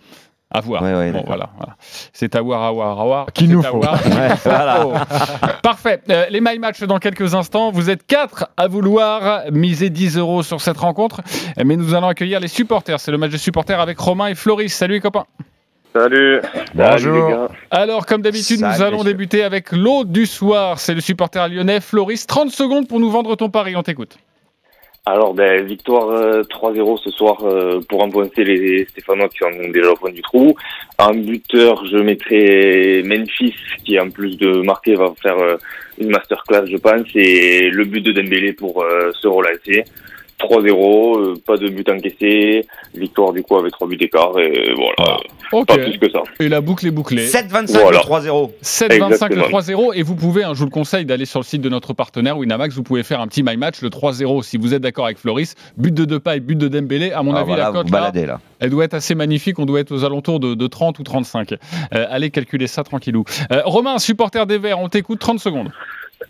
[0.54, 0.82] À voir.
[0.84, 1.76] Ouais, ouais, bon, voilà, voilà.
[2.12, 3.26] C'est à voir, à voir, à voir.
[3.34, 3.78] Qu'il C'est nous faut.
[3.80, 4.00] voir.
[4.06, 4.86] Ouais, voilà.
[4.86, 4.94] Oh.
[5.64, 6.02] Parfait.
[6.10, 7.72] Euh, les My Match dans quelques instants.
[7.72, 11.22] Vous êtes quatre à vouloir miser 10 euros sur cette rencontre.
[11.64, 13.00] Mais nous allons accueillir les supporters.
[13.00, 14.74] C'est le match des supporters avec Romain et Floris.
[14.74, 15.26] Salut les copains.
[15.94, 16.42] Salut.
[16.74, 17.30] Bonjour.
[17.30, 17.48] Salut.
[17.70, 20.80] Alors, comme d'habitude, nous allons débuter avec l'eau du soir.
[20.80, 22.28] C'est le supporter lyonnais Floris.
[22.28, 23.76] 30 secondes pour nous vendre ton pari.
[23.76, 24.18] On t'écoute.
[25.08, 29.70] Alors, ben, victoire euh, 3-0 ce soir euh, pour enfoncer les Stéphanois qui en ont
[29.70, 30.56] déjà au fond du trou.
[31.00, 35.58] En buteur, je mettrai Memphis qui, en plus de marquer, va faire euh,
[35.98, 37.08] une masterclass, je pense.
[37.16, 39.86] Et le but de Dembélé pour euh, se relancer.
[40.42, 42.66] 3-0, euh, pas de but encaissé.
[42.96, 44.38] Victoire du coup avec 3 buts d'écart.
[44.40, 45.18] Et voilà,
[45.52, 45.68] Ok.
[45.68, 46.22] pas plus que ça.
[46.40, 47.26] Et la boucle est bouclée.
[47.28, 47.98] 7,25 Voilà.
[48.00, 48.52] le 3-0.
[48.62, 49.44] 7,25 le Exactement.
[49.48, 51.94] 3-0 et vous pouvez, hein, je vous le conseille d'aller sur le site de notre
[51.94, 55.06] partenaire Winamax, vous pouvez faire un petit my match le 3-0 si vous êtes d'accord
[55.06, 57.90] avec Floris, but de Depay, but de Dembélé, à mon Ah, avis voilà, la cote
[57.92, 58.12] là,
[58.60, 61.54] elle doit être assez magnifique, on doit être aux alentours de, de 30 ou 35.
[61.54, 63.24] Euh, allez calculer ça tranquillou.
[63.52, 65.72] Euh, Romain, supporter des Verts, on t'écoute 30 secondes.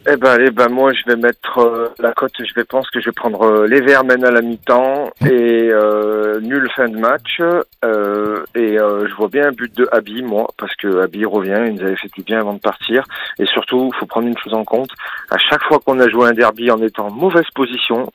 [0.10, 2.32] Eh ben, allez, ben moi je vais mettre euh, la cote.
[2.40, 5.70] Je vais pense que je vais prendre euh, les Verts mènent à la mi-temps et
[5.72, 7.40] euh, nul fin de match.
[7.84, 11.62] Euh, et euh, je vois bien un but de Abi, moi, parce que Abi revient.
[11.68, 13.04] Il nous avait fait du bien avant de partir.
[13.40, 14.90] Et surtout, il faut prendre une chose en compte.
[15.30, 18.12] À chaque fois qu'on a joué un derby en étant en mauvaise position,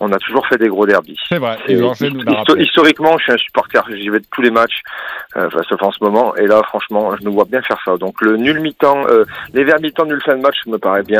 [0.00, 1.18] on a toujours fait des gros derbys.
[1.66, 4.50] C'est vrai, Et nous histo- historiquement, je suis un supporter, j'y vais de tous les
[4.50, 4.80] matchs,
[5.36, 6.34] euh, enfin, sauf en ce moment.
[6.36, 7.96] Et là, franchement, je nous vois bien faire ça.
[7.96, 11.19] Donc le nul mi-temps, euh, les verts mi-temps, nul fin de match, me paraît bien.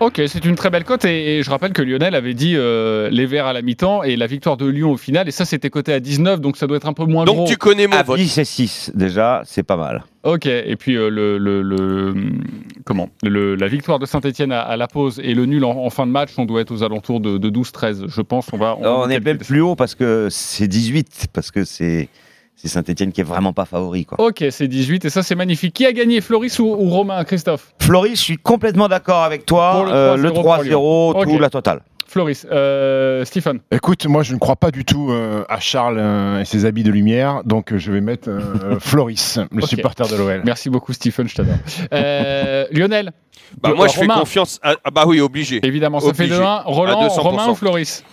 [0.00, 3.08] Ok, c'est une très belle cote et, et je rappelle que Lionel avait dit euh,
[3.08, 5.70] les Verts à la mi-temps et la victoire de Lyon au final et ça c'était
[5.70, 7.46] coté à 19 donc ça doit être un peu moins Donc gros.
[7.46, 8.18] tu connais mon vote.
[8.18, 8.90] Abi, c'est 6.
[8.96, 10.02] Déjà, c'est pas mal.
[10.24, 12.14] Ok, et puis euh, le, le, le-
[12.84, 15.90] comment le, la victoire de Saint-Etienne à, à la pause et le nul en, en
[15.90, 18.48] fin de match, on doit être aux alentours de, de 12-13, je pense.
[18.52, 18.76] On va.
[18.80, 21.26] On, va est même plus haut parce que c'est 18.
[21.32, 22.08] Parce que c'est
[22.56, 24.04] c'est Saint-Etienne qui est vraiment pas favori.
[24.04, 24.20] Quoi.
[24.24, 25.74] Ok, c'est 18 et ça c'est magnifique.
[25.74, 27.72] Qui a gagné, Floris ou, ou Romain, Christophe?
[27.80, 29.84] Floris, je suis complètement d'accord avec toi.
[29.86, 31.14] le Euh, 3-0 Le pour 3-0, Lyon.
[31.24, 31.80] tout la totale.
[32.06, 32.46] Floris.
[32.52, 33.60] Euh, Stephen.
[33.70, 36.82] Écoute, moi je ne crois pas du tout euh, à Charles euh, et ses habits
[36.82, 40.42] de lumière, donc euh, je vais mettre euh, Floris, le supporter de l'OL.
[40.44, 41.54] Merci beaucoup, Stephen, je t'adore.
[41.94, 43.12] Euh, Lionel?
[43.62, 44.60] Bah, Euh, moi, je fais confiance.
[44.62, 44.74] À...
[44.84, 45.60] Ah, bah oui, obligé.
[45.66, 46.34] Évidemment, ça Obligé.
[46.34, 46.62] fait 2-1.
[46.66, 47.20] Roland, À 200%.
[47.20, 48.04] Romain ou Floris?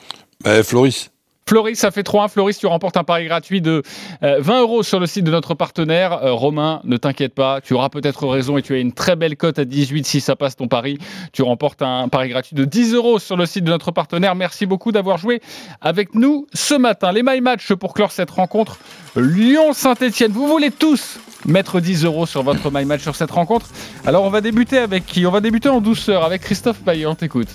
[0.45, 1.12] Ben, Floris.
[1.50, 2.30] Floris, ça fait 3-1.
[2.30, 3.82] Floris, tu remportes un pari gratuit de
[4.22, 6.24] euh, 20 euros sur le site de notre partenaire.
[6.24, 9.36] Euh, Romain, ne t'inquiète pas, tu auras peut-être raison et tu as une très belle
[9.36, 11.00] cote à 18 si ça passe ton pari.
[11.34, 14.36] Tu remportes un pari gratuit de 10 euros sur le site de notre partenaire.
[14.36, 15.42] Merci beaucoup d'avoir joué
[15.82, 17.12] avec nous ce matin.
[17.12, 18.78] Les My Match pour clore cette rencontre.
[19.16, 20.32] Lyon-Saint-Etienne.
[20.32, 23.66] Vous voulez tous mettre 10 euros sur votre My Match sur cette rencontre?
[24.06, 25.26] Alors on va débuter avec qui?
[25.26, 27.08] On va débuter en douceur avec Christophe Payet.
[27.08, 27.50] On t'écoute.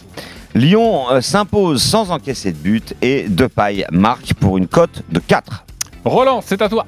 [0.54, 5.64] Lyon euh, s'impose sans encaisser de but et Depay marque pour une cote de 4.
[6.04, 6.86] Roland, c'est à toi.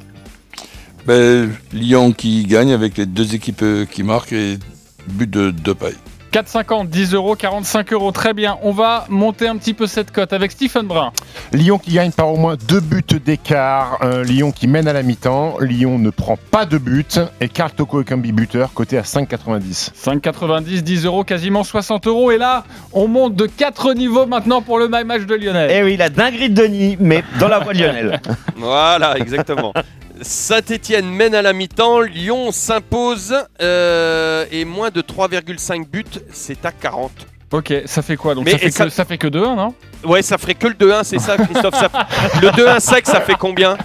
[1.04, 4.58] Ben, Lyon qui gagne avec les deux équipes euh, qui marquent et
[5.08, 5.94] but de Depay.
[6.32, 8.12] 4,50, 10 euros, 45 euros.
[8.12, 8.58] Très bien.
[8.62, 11.12] On va monter un petit peu cette cote avec Stephen Brun.
[11.52, 13.98] Lyon qui gagne par au moins deux buts d'écart.
[14.02, 15.56] Euh, Lyon qui mène à la mi-temps.
[15.60, 17.20] Lyon ne prend pas de but.
[17.40, 19.90] Et Karl Toko Ekambi buteur, côté à 5,90.
[19.94, 22.30] 5,90, 10 euros, quasiment 60 euros.
[22.30, 25.70] Et là, on monte de 4 niveaux maintenant pour le My Match de Lionel.
[25.72, 28.20] Eh oui, la dinguerie de Denis, mais dans la voie de Lionel.
[28.56, 29.72] Voilà, exactement.
[30.22, 36.72] Saint-Etienne mène à la mi-temps, Lyon s'impose euh, et moins de 3,5 buts, c'est à
[36.72, 37.10] 40.
[37.52, 39.74] Ok, ça fait quoi Donc Mais ça fait, ça- Que, ça fait que 2-1, non?
[40.04, 41.90] Ouais, ça ferait que le 2-1, c'est ça, Christophe ça-
[42.42, 43.76] Le 2-1 sec, ça fait combien?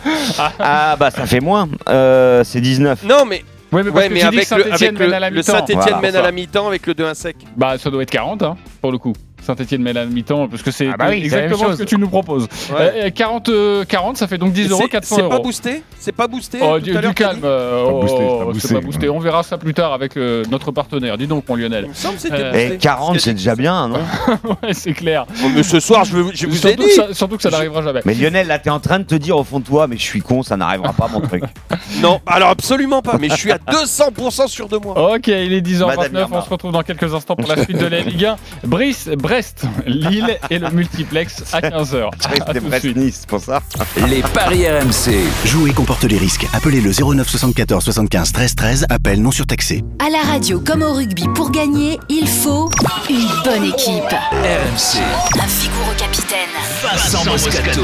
[0.59, 3.03] Ah bah ça fait moins, euh, c'est 19.
[3.03, 3.43] Non, mais.
[3.71, 5.19] Ouais, mais parce Ouais, que mais tu dis avec le, Saint-Etienne avec mène le, à
[5.19, 5.51] la le mi-temps.
[5.53, 6.19] Saint-Etienne Voilà, mène ça.
[6.19, 7.35] à la mi-temps avec le 2-1 sec.
[7.55, 9.13] Bah, ça doit être 40, hein, pour le coup.
[9.41, 11.77] Saint-Etienne à la mi-temps, parce que c'est Ah bah oui, c'est la même exactement ce
[11.77, 11.79] chose.
[11.79, 12.47] que tu nous proposes.
[12.71, 12.93] Ouais.
[13.05, 15.29] Euh, 40, euh, 40, ça fait donc 10 euros, C'est- 400 C'est euros.
[15.31, 18.45] pas boosté C'est pas boosté Oh, du, du calme, dit euh, pas c'est pas oh,
[18.51, 18.67] boosté.
[18.67, 19.09] c'est pas boosté.
[19.09, 21.17] On verra ça plus tard avec euh, notre partenaire.
[21.17, 21.85] Dis donc, mon Lionel.
[21.85, 22.73] Il me semble que c'était Euh, boosté.
[22.73, 23.99] Et 40 c'est déjà bien, non
[24.63, 25.25] ouais, c'est clair.
[25.43, 26.87] Oh, mais ce soir, je, veux- je vous ai surtout, dit.
[26.89, 28.01] que ça, surtout que ça n'arrivera jamais.
[28.05, 30.03] Mais Lionel, là t'es en train de te dire au fond de toi, mais je
[30.03, 31.43] suis con, ça n'arrivera pas mon truc.
[32.01, 35.15] Non, alors absolument pas, mais je suis à 200% sûr de moi.
[35.15, 37.85] Ok, il est 10h29, Madame on se retrouve dans quelques instants pour la suite de
[37.85, 38.35] la Ligue 1.
[38.67, 42.09] Brice, Brest, Lille et le multiplex à 15h.
[42.11, 42.93] À C'était tout de suite.
[42.93, 43.61] Brest-Nice, c'est pour ça.
[44.09, 45.23] Les paris RMC.
[45.45, 46.45] Jouer comporte les risques.
[46.51, 48.85] Appelez le 09 74 75 13 13.
[48.89, 49.85] Appel non surtaxé.
[50.05, 52.69] À la radio comme au rugby, pour gagner, il faut
[53.09, 54.03] une bonne équipe.
[54.11, 54.99] RMC.
[55.41, 56.49] Un vigoureux capitaine.
[56.83, 57.81] Vincent Moscato.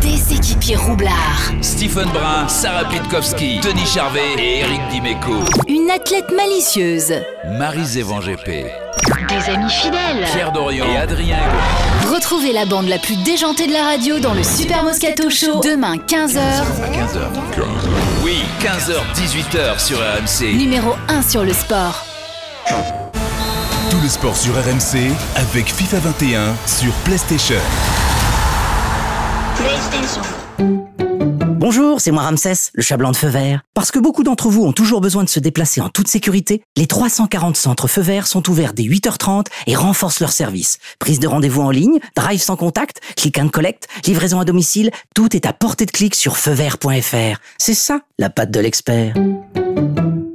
[0.00, 1.52] Des équipiers roublards.
[1.60, 5.34] Stephen Brun, Sarah Pitkowski, Denis Charvet et Eric Dimeco.
[5.68, 7.12] Une athlète malicieuse.
[7.58, 8.81] Marie-Zévan GP.
[9.28, 10.24] Des amis fidèles.
[10.32, 11.38] Pierre Dorian et Adrien.
[12.12, 15.60] Retrouvez la bande la plus déjantée de la radio dans le Super Moscato Show.
[15.60, 16.38] Demain, 15h.
[16.38, 17.28] À 15h.
[18.22, 20.54] Oui, 15h, 18h sur RMC.
[20.56, 22.04] Numéro 1 sur le sport.
[23.90, 27.56] Tout le sport sur RMC avec FIFA 21 sur PlayStation.
[31.74, 33.62] Bonjour, c'est moi Ramsès, le chat de feu vert.
[33.72, 36.86] Parce que beaucoup d'entre vous ont toujours besoin de se déplacer en toute sécurité, les
[36.86, 40.76] 340 centres feu vert sont ouverts dès 8h30 et renforcent leur service.
[40.98, 45.34] Prise de rendez-vous en ligne, drive sans contact, click and collect, livraison à domicile, tout
[45.34, 47.40] est à portée de clic sur feuvert.fr.
[47.56, 49.14] C'est ça, la patte de l'expert.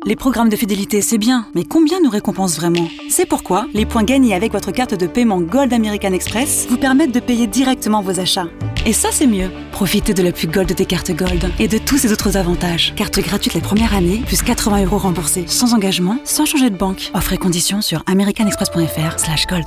[0.07, 2.87] Les programmes de fidélité, c'est bien, mais combien nous récompensent vraiment?
[3.09, 7.13] C'est pourquoi les points gagnés avec votre carte de paiement Gold American Express vous permettent
[7.13, 8.47] de payer directement vos achats.
[8.85, 9.49] Et ça, c'est mieux.
[9.73, 12.93] Profitez de la plus Gold des cartes Gold et de tous ces autres avantages.
[12.95, 17.11] Carte gratuite la première année, plus 80 euros remboursés, sans engagement, sans changer de banque.
[17.13, 19.65] Offre et conditions sur americanexpress.fr slash gold.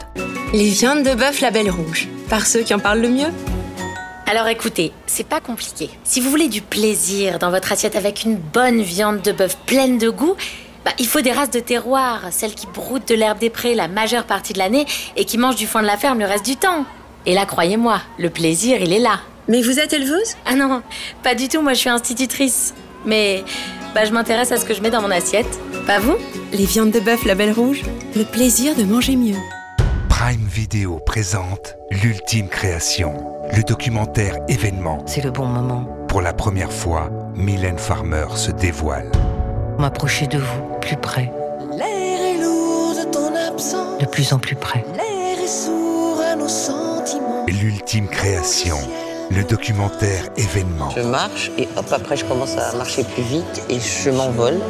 [0.55, 3.60] Les viandes de bœuf Label Rouge, par ceux qui en parlent le mieux.
[4.31, 5.91] Alors écoutez, c'est pas compliqué.
[6.05, 9.99] Si vous voulez du plaisir dans votre assiette avec une bonne viande de bœuf pleine
[9.99, 10.37] de goût,
[10.85, 13.89] bah, il faut des races de terroir, celles qui broutent de l'herbe des prés la
[13.89, 16.55] majeure partie de l'année et qui mangent du foin de la ferme le reste du
[16.55, 16.85] temps.
[17.27, 19.19] Et là, croyez-moi, le plaisir, il est là.
[19.49, 20.37] Mais vous êtes éleveuse?
[20.47, 20.81] Ah non,
[21.25, 22.73] pas du tout, moi je suis institutrice.
[23.05, 23.43] Mais
[23.97, 25.59] bah, je m'intéresse à ce que je mets dans mon assiette.
[25.89, 26.15] Pas vous?
[26.53, 27.83] Les viandes de bœuf Label Rouge,
[28.15, 29.39] le plaisir de manger mieux.
[30.31, 33.13] Prime Video présente L'ultime création,
[33.53, 35.03] le documentaire événement.
[35.07, 35.89] C'est le bon moment.
[36.07, 39.11] Pour la première fois, Mylène Farmer se dévoile.
[39.81, 41.33] M'approcher de vous, plus près,
[41.77, 43.99] L'air est lourd de ton absence.
[43.99, 44.85] de plus en plus près.
[44.95, 47.47] L'air est sourd à nos sentiments.
[47.49, 48.79] L'ultime création,
[49.33, 50.91] le documentaire événement.
[50.95, 54.61] Je marche et hop, après je commence à marcher plus vite et je m'envole.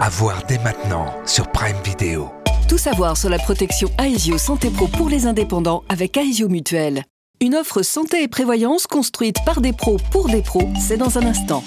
[0.00, 2.30] À voir dès maintenant sur Prime Video.
[2.72, 7.04] Tout savoir sur la protection Aesio Santé Pro pour les indépendants avec Aesio Mutuel.
[7.42, 11.26] Une offre santé et prévoyance construite par des pros pour des pros, c'est dans un
[11.26, 11.62] instant.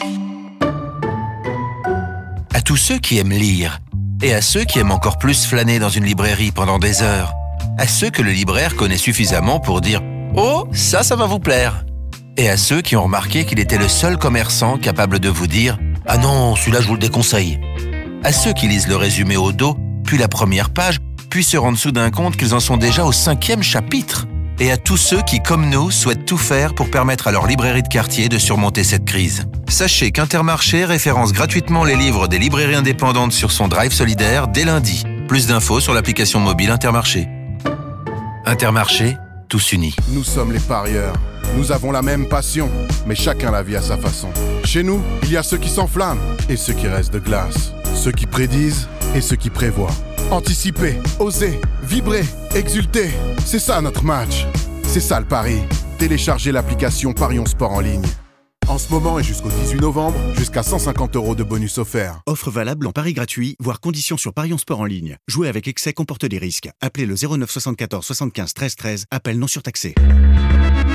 [2.55, 3.81] À tous ceux qui aiment lire
[4.23, 7.31] et à ceux qui aiment encore plus flâner dans une librairie pendant des heures.
[7.77, 10.01] à ceux que le libraire connaît suffisamment pour dire
[10.35, 11.85] Oh, ça, ça va vous plaire
[12.35, 15.77] et à ceux qui ont remarqué qu'il était le seul commerçant capable de vous dire
[16.07, 17.59] Ah non, celui-là je vous le déconseille.
[18.23, 21.77] À ceux qui lisent le résumé au dos, puis la première page, puis se rendent
[21.77, 24.27] soudain compte qu'ils en sont déjà au cinquième chapitre.
[24.59, 27.83] Et à tous ceux qui, comme nous, souhaitent tout faire pour permettre à leur librairie
[27.83, 29.45] de quartier de surmonter cette crise.
[29.67, 35.03] Sachez qu'Intermarché référence gratuitement les livres des librairies indépendantes sur son drive solidaire dès lundi.
[35.27, 37.27] Plus d'infos sur l'application mobile Intermarché.
[38.45, 39.17] Intermarché,
[39.49, 39.95] tous unis.
[40.09, 41.15] Nous sommes les parieurs.
[41.57, 42.69] Nous avons la même passion,
[43.05, 44.29] mais chacun la vit à sa façon.
[44.63, 47.73] Chez nous, il y a ceux qui s'enflamment et ceux qui restent de glace.
[47.93, 49.95] Ceux qui prédisent et ceux qui prévoient.
[50.31, 52.23] Anticiper, oser, vibrer,
[52.53, 53.09] exulter.
[53.45, 54.45] C'est ça notre match.
[54.83, 55.59] C'est ça le pari.
[55.97, 58.05] Téléchargez l'application Parion Sport en ligne.
[58.67, 62.21] En ce moment et jusqu'au 18 novembre, jusqu'à 150 euros de bonus offerts.
[62.25, 65.17] Offre valable en Paris gratuit, voire conditions sur Parion Sport en ligne.
[65.27, 66.69] Jouer avec excès comporte des risques.
[66.81, 69.05] Appelez le 09 74 75 13 13.
[69.11, 69.93] Appel non surtaxé.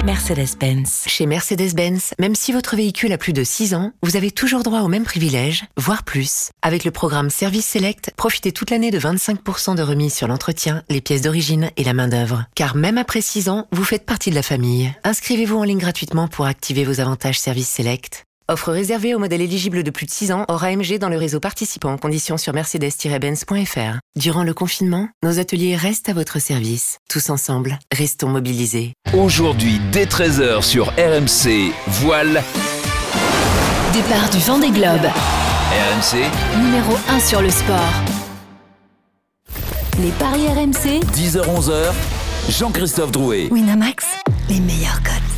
[0.05, 1.05] Mercedes-Benz.
[1.07, 4.81] Chez Mercedes-Benz, même si votre véhicule a plus de 6 ans, vous avez toujours droit
[4.81, 6.51] aux mêmes privilèges, voire plus.
[6.63, 11.01] Avec le programme Service Select, profitez toute l'année de 25% de remise sur l'entretien, les
[11.01, 12.47] pièces d'origine et la main-d'œuvre.
[12.55, 14.93] Car même après 6 ans, vous faites partie de la famille.
[15.05, 18.25] Inscrivez-vous en ligne gratuitement pour activer vos avantages Service Select.
[18.51, 21.39] Offre réservée aux modèles éligibles de plus de 6 ans hors AMG dans le réseau
[21.39, 21.97] participant.
[21.97, 24.01] Conditions sur mercedes-benz.fr.
[24.19, 26.99] Durant le confinement, nos ateliers restent à votre service.
[27.09, 28.95] Tous ensemble, restons mobilisés.
[29.17, 32.43] Aujourd'hui, dès 13h sur RMC, voile
[33.93, 35.07] Départ du Vendée Globe.
[35.71, 36.19] RMC,
[36.61, 38.03] Numéro 1 sur le sport.
[40.01, 41.05] Les paris RMC.
[41.15, 41.93] 10h-11h,
[42.49, 43.47] Jean-Christophe Drouet.
[43.53, 44.07] Winamax,
[44.49, 45.30] les meilleurs codes.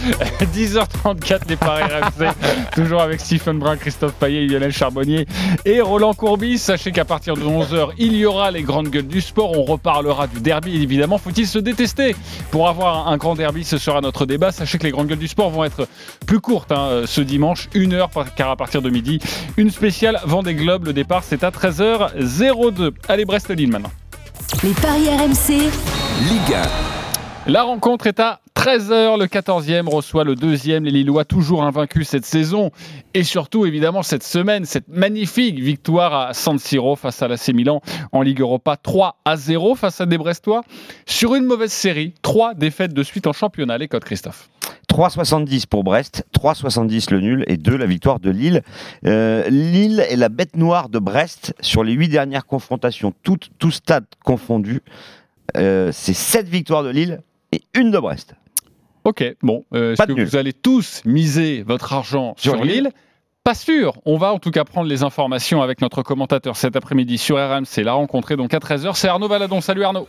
[0.54, 2.30] 10h34, les paris RMC.
[2.74, 5.26] Toujours avec Stephen Brun, Christophe Payet, Lionel Charbonnier
[5.64, 6.58] et Roland Courbis.
[6.58, 9.56] Sachez qu'à partir de 11h, il y aura les grandes gueules du sport.
[9.58, 11.18] On reparlera du derby, évidemment.
[11.18, 12.16] Faut-il se détester
[12.50, 13.64] pour avoir un grand derby?
[13.64, 14.52] Ce sera notre débat.
[14.52, 15.86] Sachez que les grandes gueules du sport vont être
[16.26, 19.18] plus courtes hein, ce dimanche, une heure, car à partir de midi,
[19.56, 20.86] une spéciale Vendée Globe.
[20.86, 22.92] Le départ, c'est à 13h02.
[23.08, 23.92] Allez, Brest-Lille maintenant.
[24.62, 25.70] Les paris RMC.
[26.28, 27.50] Ligue 1.
[27.50, 29.18] La rencontre est à 13h.
[29.18, 30.84] Le 14e reçoit le deuxième.
[30.84, 32.70] Les Lillois toujours invaincus cette saison.
[33.14, 37.80] Et surtout, évidemment, cette semaine, cette magnifique victoire à San Siro face à l'AC Milan
[38.12, 38.76] en Ligue Europa.
[38.76, 40.62] 3 à 0 face à des Brestois.
[41.06, 43.78] Sur une mauvaise série, trois défaites de suite en championnat.
[43.78, 44.50] Les codes, Christophe.
[44.90, 48.60] 3,70 pour Brest, 3,70 le nul et 2 la victoire de Lille.
[49.06, 53.70] Euh, Lille est la bête noire de Brest sur les huit dernières confrontations, toutes tout
[53.70, 54.82] stade confondu.
[55.56, 58.34] Euh, c'est 7 victoires de Lille et une de Brest.
[59.04, 59.64] Ok, bon.
[59.74, 60.24] euh, Est-ce que nul.
[60.26, 62.90] vous allez tous miser votre argent sur, Sur Lille Lille
[63.44, 63.94] Pas sûr.
[64.04, 67.82] On va en tout cas prendre les informations avec notre commentateur cet après-midi sur RMC.
[67.82, 68.92] La rencontre est donc à 13h.
[68.94, 69.60] C'est Arnaud Valadon.
[69.60, 70.06] Salut Arnaud.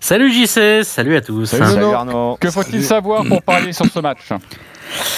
[0.00, 1.54] Salut JC, salut à tous.
[1.54, 2.36] Arnaud.
[2.38, 4.28] Que faut-il savoir pour parler sur ce match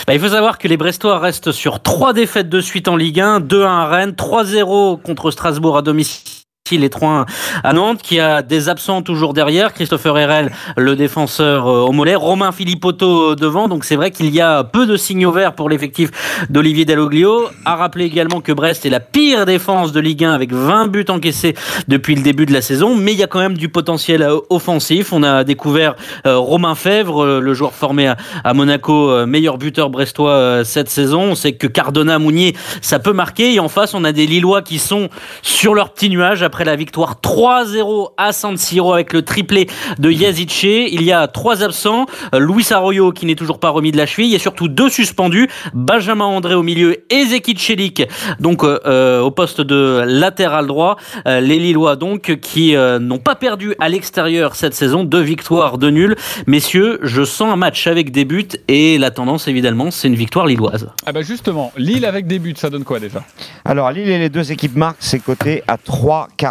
[0.07, 3.20] Bah, il faut savoir que les Brestois restent sur trois défaites de suite en Ligue
[3.20, 6.31] 1, 2-1 à Rennes, 3-0 contre Strasbourg à domicile.
[6.76, 7.24] Les 3
[7.64, 9.72] à Nantes, qui a des absents toujours derrière?
[9.72, 12.14] Christopher Herel, le défenseur euh, au mollet.
[12.14, 13.68] Romain Filipotto euh, devant.
[13.68, 16.11] Donc c'est vrai qu'il y a peu de signaux verts pour l'effectif
[16.50, 17.46] d'Olivier Dalloglio.
[17.64, 21.04] À rappeler également que Brest est la pire défense de Ligue 1 avec 20 buts
[21.09, 21.54] encaissés
[21.87, 22.96] depuis le début de la saison.
[22.96, 25.12] Mais il y a quand même du potentiel euh, offensif.
[25.12, 28.12] On a découvert Romain Fèvre, le joueur formé
[28.44, 31.22] à, Monaco, meilleur buteur brestois cette saison.
[31.22, 33.54] On sait que Cardona, Mounier, ça peut marquer.
[33.54, 35.09] Et en face, on a des Lillois qui sont
[35.42, 39.68] sur leur petit nuage après la victoire 3-0 à San Siro avec le triplé
[39.99, 40.62] de Yazice.
[40.62, 42.07] Il y a trois absents.
[42.35, 44.27] Euh, Luis Arroyo qui n'est toujours pas remis de la cheville.
[44.27, 45.49] Il y a surtout deux suspendus.
[45.75, 48.03] Benjamin André au milieu et Zeki Celik
[48.40, 50.97] donc euh, euh, au poste de latéral droit.
[51.27, 55.05] Euh, les Lillois donc qui euh, n'ont pas perdu à l'extérieur cette saison.
[55.05, 56.16] Deux victoires, deux nuls.
[56.47, 60.47] Messieurs, je sens un match avec des buts et la tendance évidemment c'est une victoire
[60.47, 60.90] lilloise.
[61.07, 63.23] Ah bah justement, Lille avec des buts, ça donne quoi déjà?
[63.64, 65.77] Alors, Lille et les deux équipes marquent, c'est coté à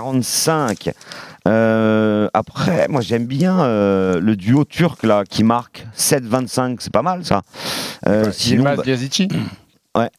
[0.02, 0.92] 3,45.
[1.48, 7.02] Euh, après, moi j'aime bien euh, le duo turc là qui marque 7,25, c'est pas
[7.02, 7.42] mal ça.
[8.06, 8.84] Euh, Yilmaz bah-
[9.96, 10.10] Ouais.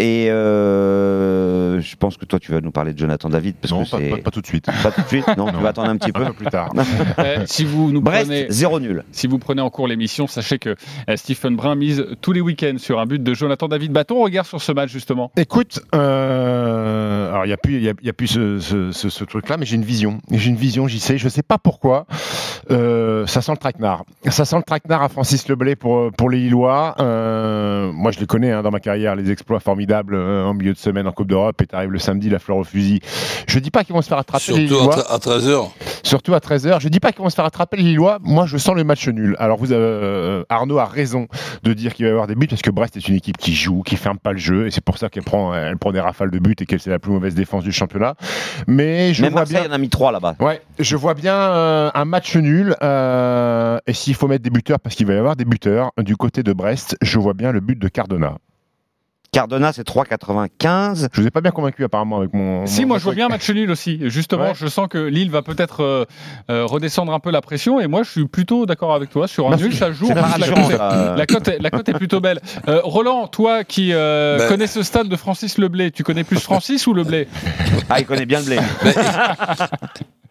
[0.00, 3.84] Et euh, je pense que toi tu vas nous parler de Jonathan David parce Non,
[3.84, 4.66] que pas- c'est pas- pas tout de suite.
[4.82, 5.24] Pas tout de suite.
[5.36, 6.22] Non, tu vas attendre un petit peu.
[6.22, 6.70] Un peu plus tard.
[7.18, 9.04] Euh, si vous nous Brest, prenez zéro nul.
[9.12, 10.70] Si vous prenez en cours l'émission, sachez que
[11.08, 13.92] euh, Stephen Brun mise tous les week-ends sur un but de Jonathan David.
[13.92, 15.30] Bâton, regard sur ce match justement.
[15.36, 18.90] Écoute, euh, alors il n'y a plus, il y a, y a plus ce, ce-
[18.92, 20.18] ce- ce truc-là, mais j'ai une vision.
[20.30, 22.06] J'ai une vision, j'y sais, je sais pas pourquoi.
[22.70, 24.04] Euh, ça sent le traquenard.
[24.28, 26.94] Ça sent le traquenard à Francis Leblay pour, pour les Lillois.
[27.00, 30.72] Euh, moi, je les connais hein, dans ma carrière, les exploits formidables euh, en milieu
[30.72, 31.60] de semaine en Coupe d'Europe.
[31.62, 33.00] Et t'arrives le samedi, la fleur au fusil.
[33.46, 34.52] Je dis pas qu'ils vont se faire attraper.
[34.52, 35.12] les Surtout à, Lillois.
[35.12, 35.68] à 13h.
[36.02, 36.80] Surtout à 13h.
[36.80, 38.18] Je dis pas qu'ils vont se faire attraper les Lillois.
[38.22, 39.36] Moi, je sens le match nul.
[39.38, 41.26] Alors, vous avez, euh, Arnaud a raison
[41.62, 43.54] de dire qu'il va y avoir des buts parce que Brest est une équipe qui
[43.54, 46.00] joue, qui ferme pas le jeu et c'est pour ça qu'elle prend, elle prend des
[46.00, 48.14] rafales de buts et qu'elle c'est la plus mauvaise défense du championnat.
[48.66, 49.70] Mais je Même vois Marseille bien.
[49.70, 50.36] en a mis 3 là-bas.
[50.40, 52.53] Ouais, je vois bien euh, un match nul.
[52.82, 56.16] Euh, et s'il faut mettre des buteurs, parce qu'il va y avoir des buteurs, du
[56.16, 58.36] côté de Brest, je vois bien le but de Cardona.
[59.32, 61.08] Cardona, c'est 3,95.
[61.12, 62.66] Je vous ai pas bien convaincu apparemment avec mon.
[62.66, 63.98] Si, mon- moi je vois bien match nul aussi.
[64.08, 64.52] Justement, Ouais.
[64.54, 66.04] je sens que Lille va peut-être euh,
[66.52, 69.46] euh, redescendre un peu la pression et moi je suis plutôt d'accord avec toi sur
[69.48, 69.64] un Merci.
[69.64, 70.08] nul, ça joue.
[70.08, 72.38] La, la cote est- la cote est plutôt belle.
[72.68, 76.38] Euh, Roland, toi qui euh, Ben- connais ce stade de Francis Leblé, tu connais plus
[76.38, 77.26] Francis ou Leblé
[77.90, 78.58] Ah, il connaît bien le blé.
[78.84, 78.94] Mais,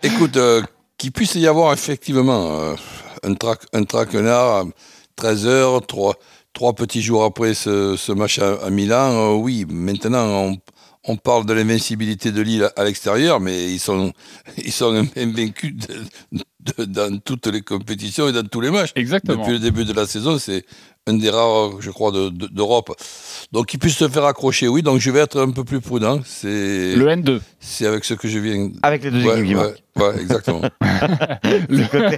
[0.03, 0.61] écoute, euh,
[1.03, 2.75] qu'il puisse y avoir effectivement euh,
[3.23, 4.63] un, trac, un traquenard à
[5.21, 6.15] 13h, trois,
[6.53, 10.55] trois petits jours après ce, match à, Milan, euh, oui, maintenant
[11.03, 14.13] on, parle de l'invincibilité de Lille à, à l'extérieur, mais ils sont,
[14.57, 16.05] ils sont invaincus de-
[16.77, 18.91] de- dans toutes les compétitions et dans tous les matchs.
[18.95, 19.37] Exactement.
[19.39, 20.65] Depuis le début de la saison, c'est
[21.05, 22.93] un des rares, je crois, de- de- d'Europe.
[23.51, 24.81] Donc, qu'ils puissent se faire accrocher, oui.
[24.83, 26.21] Donc, je vais être un peu plus prudent.
[26.25, 27.41] C'est Le N2.
[27.59, 28.69] c'est avec ce que je viens.
[28.83, 30.15] Avec les deux Ouais, équipes qui ouais, marquent.
[30.15, 30.61] ouais, exactement.
[31.69, 32.17] Le côté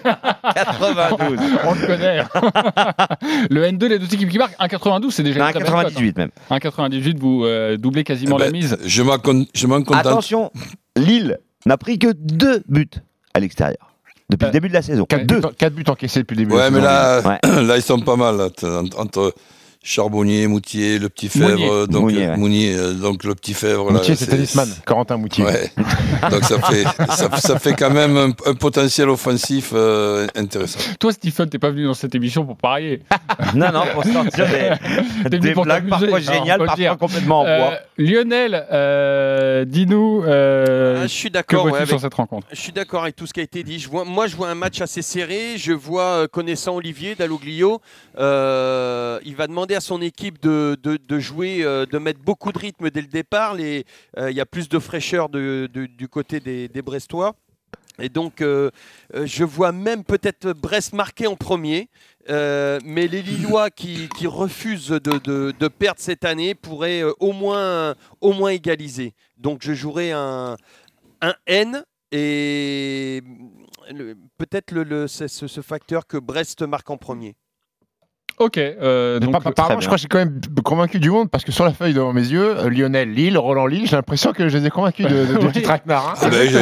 [0.53, 1.39] 92.
[1.65, 2.23] On le connaît.
[3.49, 4.60] le N2, les deux équipes qui marquent.
[4.60, 6.29] 1,92, c'est déjà Non, une très belle cote, 98 même.
[6.51, 6.58] hein.
[6.58, 8.77] 1,98, vous euh, doublez quasiment Eh ben, la mise.
[9.03, 10.05] M'en con- je m'en contente.
[10.05, 10.51] Attention,
[10.95, 12.88] Lille n'a pris que deux buts
[13.34, 13.94] à l'extérieur
[14.29, 15.05] depuis Euh, le début de la saison.
[15.05, 15.39] 4 Deux.
[15.41, 16.51] buts, quatre buts encaissés depuis le début.
[16.51, 16.88] de Ouais, la mais saison.
[16.88, 17.21] là,
[17.53, 17.61] Ouais.
[17.67, 18.38] là, ils sont pas mal.
[18.38, 18.49] là,
[18.97, 19.33] entre
[19.88, 21.50] Charbonnier, Moutier, le petit Fèvre.
[21.50, 21.69] Mounier.
[21.69, 22.38] euh, Donc, Mounier, euh, ouais.
[22.38, 23.86] Mounier, euh, donc le petit Fèvre.
[23.86, 24.67] là, Moutier, c'est tennisman.
[24.84, 25.45] Corentin Moutier.
[25.45, 25.71] Ouais.
[26.32, 30.80] Donc ça fait, ça, ça fait quand même un, un potentiel offensif euh, intéressant.
[31.00, 33.02] Toi, Stephen, t'es pas venu dans cette émission pour parier.
[33.54, 34.45] Non, non, pour sortir
[35.30, 36.98] des, des pour blagues parfois géniales, parfois dire.
[36.98, 37.74] complètement en Euh, bois.
[37.98, 41.62] Lionel, euh, dis-nous euh, Ah, je suis d'accord.
[41.63, 42.48] vois-tu ouais, avec- sur cette rencontre?
[42.52, 43.78] Je suis d'accord avec tout ce qui a été dit.
[43.80, 45.58] Je vois, moi, je vois un match assez serré.
[45.58, 47.82] Je vois, connaissant Olivier Dalloglio,
[48.17, 52.59] euh, il va demander à son équipe de, de- jouer, euh, de mettre beaucoup de
[52.59, 53.55] rythme dès le départ.
[53.55, 57.35] Euh, Il y a plus de fraîcheur du côté des, Brestois.
[57.99, 58.71] Et donc, euh,
[59.13, 61.89] euh, je vois même peut-être Brest marquer en premier.
[62.29, 67.31] Euh, mais les Lillois qui, qui refusent de, de- perdre cette année pourraient euh, au,
[67.31, 69.13] moins, au moins égaliser.
[69.38, 70.57] Donc, je jouerai un,
[71.21, 73.21] un N et
[74.38, 77.35] peut-être le, ce facteur que Brest marque en premier.
[78.38, 78.58] Ok.
[78.58, 81.71] euh, Donc, je crois que j'ai quand même convaincu du monde parce que sur la
[81.71, 84.69] feuille devant mes yeux, euh, Lionel Lille, Roland Lille, j'ai l'impression que je les ai
[84.69, 85.52] convaincus de, de, du Oui.
[85.54, 86.10] petit traquenard.
[86.10, 86.13] hein.
[86.21, 86.58] Ah ben, je,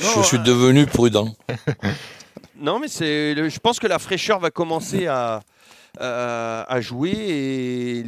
[0.00, 1.28] je suis devenu prudent.
[2.60, 5.40] Non, mais c'est, je pense que la fraîcheur va commencer à,
[5.98, 8.04] à, à jouer et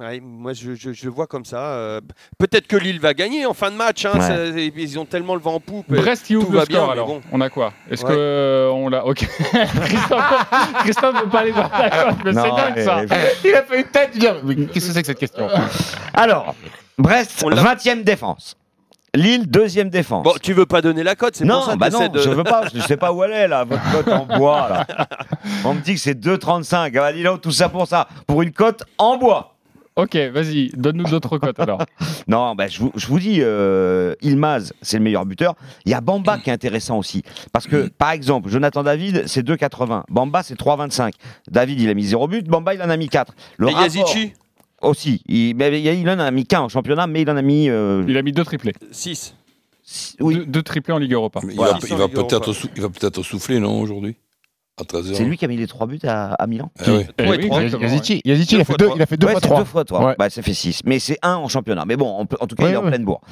[0.00, 1.58] ouais, moi je, je- vois comme ça.
[1.58, 2.00] euh,
[2.38, 4.04] Peut-être que Lille va gagner en fin de match.
[4.04, 4.20] hein, Ouais.
[4.20, 5.86] ça- ils ont tellement le vent en poupe.
[5.88, 7.06] Brest qui ouvre le va score mais alors.
[7.06, 7.20] bon.
[7.32, 7.72] On a quoi?
[7.90, 8.12] Est-ce Ouais.
[8.12, 9.18] que euh, on l'a Ok.
[9.84, 10.46] Christophe,
[10.80, 13.02] Christophe veut pas aller voir la cote, mais c'est dingue ça.
[13.44, 14.10] Il a fait une tête
[14.72, 15.48] Qu'est-ce que c'est que cette question?
[16.14, 16.54] Alors,
[16.98, 18.56] Brest, On l'a- 20e défense.
[19.14, 20.24] Lille, deuxième défense.
[20.24, 22.18] Bon, tu veux pas donner la cote, c'est non, pour ça que bah non, de-
[22.20, 24.86] je veux pas, je sais pas où elle est là, votre cote en bois là.
[25.64, 26.74] On me dit que c'est 2,35.
[26.74, 29.55] Ah bah dis donc, tout ça pour ça, pour une cote en bois.
[29.96, 31.78] Ok, vas-y, donne-nous d'autres cotes alors.
[32.28, 35.54] Non, bah, je, vous, je vous dis, euh, Ilmaz, c'est le meilleur buteur.
[35.84, 37.22] Il y a Bamba qui est intéressant aussi.
[37.52, 40.02] Parce que, par exemple, Jonathan David, c'est 2,80.
[40.10, 41.12] Bamba, c'est 3,25.
[41.48, 42.46] David, il a mis 0 but.
[42.46, 43.32] Bamba, il en a mis 4.
[43.58, 44.32] Le Et rapport- Yazici
[44.82, 45.22] Aussi.
[45.26, 47.70] Il, mais il en a mis qu'un en championnat, mais il en a mis.
[47.70, 48.74] euh, Il a mis deux triplés.
[48.90, 49.34] 6.
[50.20, 50.34] oui.
[50.38, 51.40] Deux, deux triplés en Ligue Europa.
[51.44, 51.74] Mais il, Voilà.
[51.74, 54.10] va, il va peut-être il va peut-être souffler, non, aujourd'hui?
[54.10, 54.25] À 13h.
[55.14, 56.70] C'est lui qui a mis les 3 buts à, à Milan.
[56.80, 57.06] Ah oui.
[57.18, 57.48] Eh oui,
[57.80, 59.58] Yazici, il a fait deux, il a fait deux Ouais, fois c'est trois.
[59.60, 60.04] deux fois toi.
[60.06, 60.14] Ouais.
[60.18, 60.82] Bah, ça fait 6.
[60.84, 61.84] Mais c'est un en championnat.
[61.86, 63.22] Mais bon, on peut- en tout cas, Ouais, il est en pleine bourre.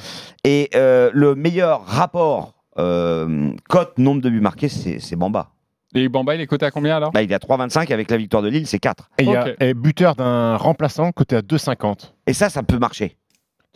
[0.45, 5.51] Et euh, le meilleur rapport euh, cote nombre de buts marqués, c'est Bamba.
[5.95, 7.13] Et Bamba, il est coté à combien alors?
[7.13, 9.11] Bah, il est à 3,25 avec la victoire de Lille, c'est 4.
[9.19, 12.15] Et il y a buteur d'un remplaçant côté à 2,50.
[12.27, 13.17] Et ça, ça peut marcher.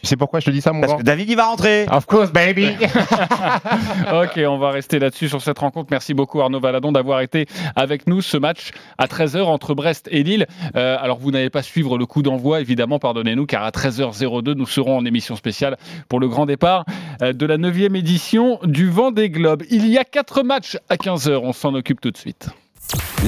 [0.01, 1.87] Tu sais pourquoi je te dis ça, mon Parce grand que David, il va rentrer.
[1.91, 2.69] Of course, baby
[4.13, 5.89] Ok, on va rester là-dessus sur cette rencontre.
[5.91, 10.23] Merci beaucoup Arnaud Valadon d'avoir été avec nous ce match à 13h entre Brest et
[10.23, 10.47] Lille.
[10.77, 14.67] Euh, alors vous n'allez pas suivre le coup d'envoi, évidemment, pardonnez-nous, car à 13h02, nous
[14.67, 15.77] serons en émission spéciale
[16.09, 16.85] pour le grand départ
[17.23, 19.65] euh, de la 9e édition du Vendée Globe.
[19.69, 22.51] Il y a quatre matchs à 15h, on s'en occupe tout de suite.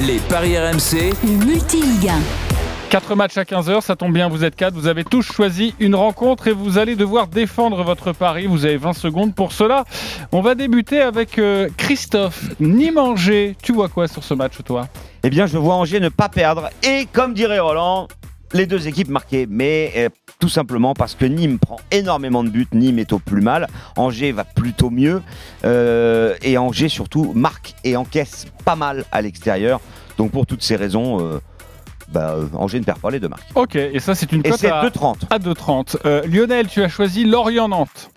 [0.07, 2.09] Les paris RMC, Le multi-Ligue
[2.47, 2.50] 1.
[2.91, 5.95] 4 matchs à 15h, ça tombe bien, vous êtes 4, vous avez tous choisi une
[5.95, 8.47] rencontre et vous allez devoir défendre votre pari.
[8.47, 9.85] Vous avez 20 secondes pour cela.
[10.33, 13.55] On va débuter avec euh, Christophe Nîmes-Angers.
[13.63, 14.89] Tu vois quoi sur ce match, toi?
[15.23, 16.69] Eh bien, je vois Angers ne pas perdre.
[16.83, 18.09] Et comme dirait Roland,
[18.51, 20.09] les deux équipes marquées, mais euh,
[20.41, 22.67] tout simplement parce que Nîmes prend énormément de buts.
[22.73, 23.67] Nîmes est au plus mal.
[23.95, 25.21] Angers va plutôt mieux.
[25.63, 29.79] euh, et Angers, surtout, marque et encaisse pas mal à l'extérieur.
[30.17, 31.39] Donc, pour toutes ces raisons,
[32.11, 33.47] bah, euh, Angers ne perd pas les deux marques.
[33.55, 35.15] Ok, et ça c'est une cote à 2,30.
[35.29, 35.97] À 2,30.
[36.05, 38.11] Euh, Lionel, tu as choisi Lorient-Nantes.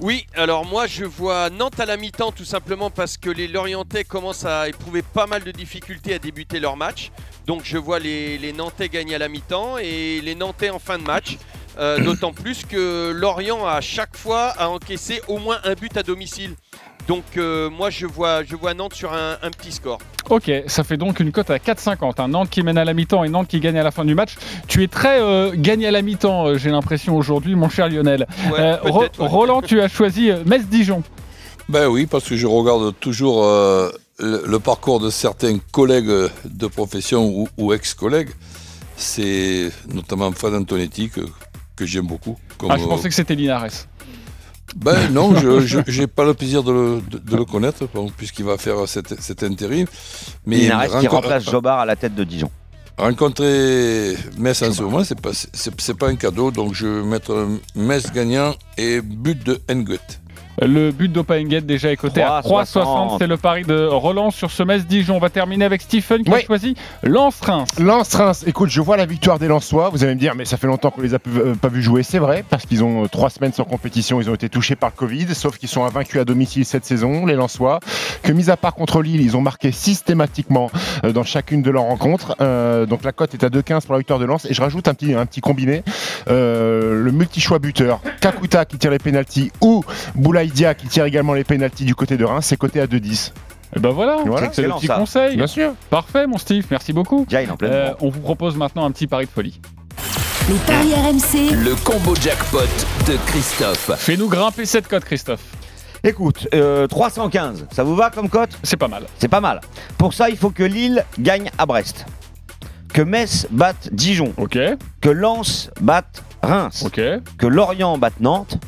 [0.00, 4.02] Oui, alors moi je vois Nantes à la mi-temps tout simplement parce que les Lorientais
[4.02, 7.12] commencent à éprouver pas mal de difficultés à débuter leur match.
[7.46, 10.98] Donc je vois les, les Nantais gagner à la mi-temps et les Nantais en fin
[10.98, 11.38] de match.
[11.78, 16.02] Euh, D'autant plus que Lorient à chaque fois a encaissé au moins un but à
[16.02, 16.54] domicile.
[17.08, 19.98] Donc euh, moi je vois, je vois Nantes sur un, un petit score.
[20.30, 22.20] Ok, ça fait donc une cote à 4,50.
[22.22, 24.14] Un Nantes qui mène à la mi-temps et Nantes qui gagne à la fin du
[24.14, 24.36] match.
[24.68, 28.26] Tu es très euh, gagné à la mi-temps, euh, j'ai l'impression aujourd'hui, mon cher Lionel.
[28.50, 29.28] Ouais, Euh, Ro- peut-être, ouais.
[29.28, 31.02] Roland, tu as choisi Metz-Dijon.
[31.68, 36.10] Ben oui, parce que je regarde toujours euh, le, le parcours de certains collègues
[36.44, 38.30] de profession ou, ou ex-collègues.
[38.96, 41.20] C'est notamment Fred Antonetti que,
[41.76, 42.38] que j'aime beaucoup.
[42.58, 43.66] comme, Ah, je pensais que c'était Linares.
[44.76, 48.58] Ben non, je n'ai pas le plaisir de le, de- de le connaître, puisqu'il va
[48.58, 49.86] faire cet, cet intérim.
[50.46, 52.50] Mais Linares qui remplace Jobard à la tête de Dijon.
[52.96, 57.48] Rencontrer Metz en ce moment, c'est pas, c'est, pas un cadeau, donc je vais mettre
[57.74, 59.98] Metz gagnant et but de Nguet.
[60.62, 62.74] Le but d'Opaenguet déjà est coté à 3,60.
[62.74, 63.18] 3,60.
[63.18, 65.16] C'est le pari de Roland sur ce Metz-Dijon.
[65.16, 67.68] On va terminer avec Stephen qui a choisi Lens-Reims.
[67.78, 69.90] Lens-Reims, écoute, je vois la victoire des Lensois.
[69.90, 71.82] Vous allez me dire, mais ça fait longtemps qu'on les a pu- euh, pas vus
[71.82, 72.02] jouer.
[72.02, 74.20] C'est vrai, parce qu'ils ont euh, trois semaines sans compétition.
[74.20, 77.26] Ils ont été touchés par le Covid, sauf qu'ils sont invaincus à domicile cette saison,
[77.26, 77.80] les Lensois.
[78.22, 80.70] Que mis à part contre Lille, ils ont marqué systématiquement
[81.04, 82.36] euh, dans chacune de leurs rencontres.
[82.40, 84.44] Euh, donc la cote est à 2,15 pour la victoire de Lens.
[84.44, 85.82] Et je rajoute un petit, un petit combiné.
[86.28, 91.44] Euh, le multi-choix buteur, Kakuta qui tire les pénalties ou Boulaïdia qui tire également les
[91.44, 93.32] pénalties du côté de Reims, c'est coté à 2,10.
[93.76, 94.48] Et ben voilà, Voilà.
[94.50, 94.94] c'est le petit ça.
[94.94, 95.36] conseil.
[95.36, 95.74] Bien sûr.
[95.90, 97.26] Parfait, mon Steve, merci beaucoup.
[97.30, 99.60] en Euh, on vous propose maintenant un petit pari de folie.
[100.48, 101.54] Les paris RMC.
[101.54, 102.60] Le combo jackpot
[103.06, 103.90] de Christophe.
[103.98, 105.42] Fais-nous grimper cette cote, Christophe.
[106.02, 108.58] Écoute, euh, 315, ça vous va comme cote?
[108.62, 109.04] C'est pas mal.
[109.18, 109.60] C'est pas mal.
[109.98, 112.06] Pour ça, il faut que Lille gagne à Brest.
[112.94, 114.32] Que Metz batte Dijon.
[114.38, 114.56] Ok.
[115.02, 116.86] Que Lens batte Reims.
[116.92, 118.58] Que Lorient batte Nantes.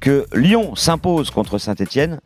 [0.00, 2.20] Que Lyon s'impose contre Saint-Etienne.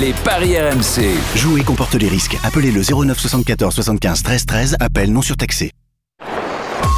[0.00, 1.02] Les paris RMC.
[1.36, 2.37] Jouer comporte les risques.
[2.44, 4.76] Appelez le 09 74 75 13 13.
[4.80, 5.72] Appel non surtaxé.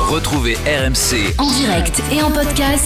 [0.09, 2.85] Retrouvez RMC En direct et en podcast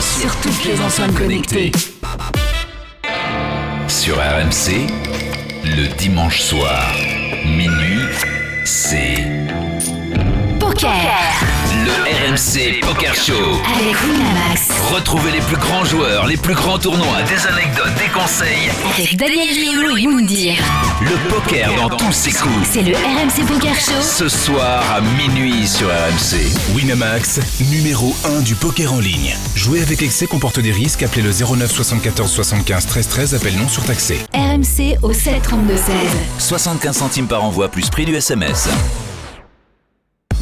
[0.00, 1.72] sur toutes les enceintes connectées.
[3.88, 4.86] sur RMC.
[5.64, 6.94] Le dimanche soir,
[7.44, 8.04] minuit,
[8.64, 9.16] c'est
[10.76, 11.56] Poker
[11.86, 13.32] le RMC Poker Show.
[13.74, 14.68] avec Winamax.
[14.92, 18.70] Retrouvez les plus grands joueurs, les plus grands tournois, des anecdotes, des conseils.
[18.94, 20.54] Avec Daniel Riolo et Moundir.
[21.00, 22.68] Le poker dans tous ses coups.
[22.70, 24.02] C'est le RMC Poker Show.
[24.02, 26.74] Ce soir à minuit sur RMC.
[26.74, 29.34] Winamax, numéro 1 du poker en ligne.
[29.54, 31.02] Jouer avec excès comporte des risques.
[31.02, 33.34] Appelez le 09 74 75 13 13.
[33.34, 34.18] Appel non surtaxé.
[34.34, 35.84] RMC au 732 16.
[36.38, 38.68] 75 centimes par envoi plus prix du SMS.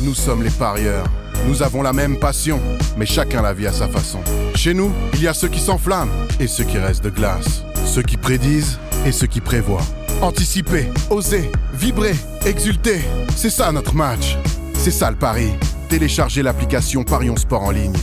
[0.05, 1.07] Nous sommes les parieurs.
[1.47, 2.61] Nous avons la même passion,
[2.99, 4.21] mais chacun la vit à sa façon.
[4.55, 7.65] Chez nous, il y a ceux qui s'enflamment et ceux qui restent de glace.
[7.87, 9.87] Ceux qui prédisent et ceux qui prévoient.
[10.21, 13.01] Anticiper, oser, vibrer, exulter.
[13.35, 14.37] C'est ça notre match.
[14.75, 15.49] C'est ça le pari.
[15.89, 17.97] Téléchargez l'application Parions Sport en ligne.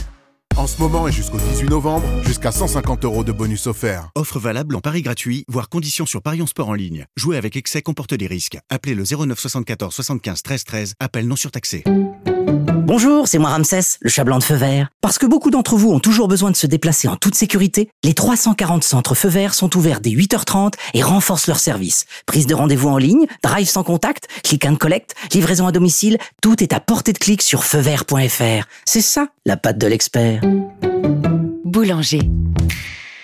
[0.56, 4.10] En ce moment et jusqu'au 18 novembre, jusqu'à 150 euros de bonus offerts.
[4.14, 7.06] Offre valable en pari gratuit, voire conditions sur Parions Sport en ligne.
[7.16, 8.58] Jouer avec excès comporte des risques.
[8.68, 10.94] Appelez le 09 74 75 13 13.
[11.00, 11.84] Appel non surtaxé.
[12.92, 14.90] Bonjour, c'est moi Ramsès, le chat blanc de feu vert.
[15.00, 18.12] Parce que beaucoup d'entre vous ont toujours besoin de se déplacer en toute sécurité, les
[18.12, 22.04] 340 centres feu vert sont ouverts dès 8h30 et renforcent leur service.
[22.26, 26.62] Prise de rendez-vous en ligne, drive sans contact, click and collect, livraison à domicile, tout
[26.62, 28.66] est à portée de clic sur feuvert.fr.
[28.84, 30.42] C'est ça, la patte de l'expert.
[31.64, 32.20] Boulanger.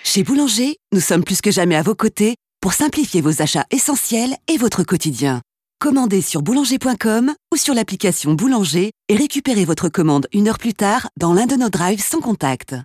[0.03, 4.35] Chez Boulanger, nous sommes plus que jamais à vos côtés pour simplifier vos achats essentiels
[4.51, 5.41] et votre quotidien.
[5.81, 11.07] Commandez sur boulanger.com ou sur l'application Boulanger et récupérez votre commande une heure plus tard
[11.17, 12.75] dans l'un de nos drives sans contact.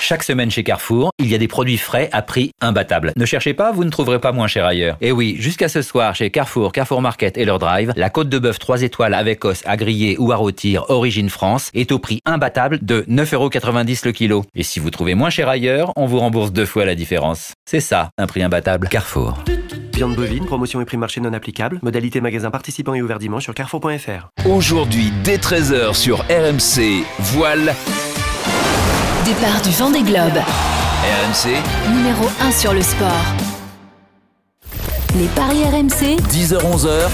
[0.00, 3.12] Chaque semaine chez Carrefour, il y a des produits frais à prix imbattable.
[3.16, 4.96] Ne cherchez pas, vous ne trouverez pas moins cher ailleurs.
[5.00, 8.38] Et oui, jusqu'à ce soir, chez Carrefour, Carrefour Market et leur drive, la côte de
[8.38, 12.20] bœuf 3 étoiles avec os à griller ou à rôtir, origine France, est au prix
[12.24, 14.44] imbattable de 9,90€ le kilo.
[14.54, 17.54] Et si vous trouvez moins cher ailleurs, on vous rembourse deux fois la différence.
[17.68, 18.88] C'est ça, un prix imbattable.
[18.88, 19.42] Carrefour.
[19.94, 21.80] Viande bovine, promotion et prix marché non applicable.
[21.82, 24.28] Modalité magasin participant et ouvert dimanche sur carrefour.fr.
[24.46, 27.74] Aujourd'hui, dès 13h sur RMC, voile.
[29.26, 30.38] Départ du Vendée Globe.
[30.38, 31.56] RMC,
[31.92, 33.10] Numéro 1 sur le sport.
[35.16, 36.16] Les paris RMC.
[36.30, 37.08] 10h-11h,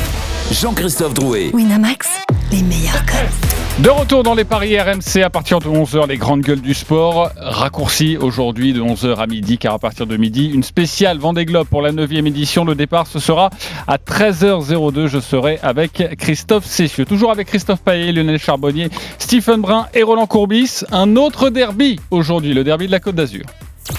[0.53, 1.51] Jean-Christophe Drouet.
[1.55, 2.09] Winamax,
[2.51, 3.83] les meilleurs codes.
[3.83, 7.31] De retour dans les paris RMC à partir de 11h, les grandes gueules du sport.
[7.39, 11.67] Raccourci aujourd'hui de 11h à midi, car à partir de midi, une spéciale Vendée Globe
[11.69, 12.67] pour la 9e édition.
[12.67, 13.49] Le départ, ce sera
[13.89, 15.07] à 13h02.
[15.07, 17.07] Je serai avec Christophe Cessieux.
[17.07, 20.85] Toujours avec Christophe Paillet, Lionel Charbonnier, Stephen Brun et Roland Courbis.
[20.93, 23.47] Un autre derby aujourd'hui, le derby de la Côte d'Azur.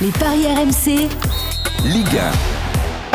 [0.02, 1.10] Les paris RMC.
[1.86, 2.53] Ligue 1.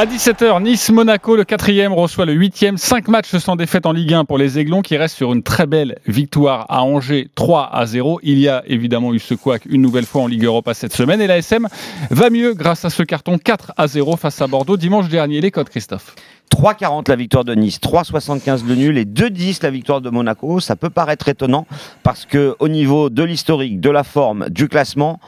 [0.00, 2.76] À 17h, Nice-Monaco, le quatrième, reçoit le huitième.
[2.76, 5.66] Cinq matchs sans défaite en Ligue 1 pour les Aiglons qui restent sur une très
[5.66, 8.20] belle victoire à Angers 3 à 0.
[8.22, 11.20] Il y a évidemment eu ce couac une nouvelle fois en Ligue Europa cette semaine
[11.20, 11.66] et la SM
[12.10, 15.40] va mieux grâce à ce carton 4 à 0 face à Bordeaux dimanche dernier.
[15.40, 16.14] Les codes, Christophe
[16.54, 20.60] 3,40 la victoire de Nice, 3,75 le nul et 2,10 la victoire de Monaco.
[20.60, 21.66] Ça peut paraître étonnant
[22.04, 25.18] parce que au niveau de l'historique, de la forme, du classement,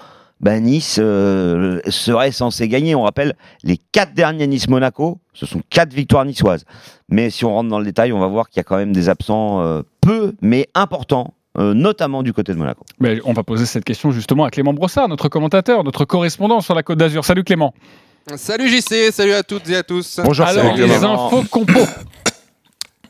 [0.41, 2.95] ben Nice euh, serait censé gagner.
[2.95, 6.65] On rappelle les quatre derniers Nice-Monaco, ce sont quatre victoires niçoises.
[7.09, 8.93] Mais si on rentre dans le détail, on va voir qu'il y a quand même
[8.93, 11.35] des absents euh, peu, mais importants.
[11.59, 12.85] euh, notamment du côté de Monaco.
[13.01, 16.75] Mais on va poser cette question justement à Clément Brossard, notre commentateur, notre correspondant sur
[16.77, 17.25] la Côte d'Azur.
[17.25, 17.75] Salut Clément.
[18.37, 20.21] Salut JC, salut à toutes et à tous.
[20.21, 21.81] Alors, les infos compo.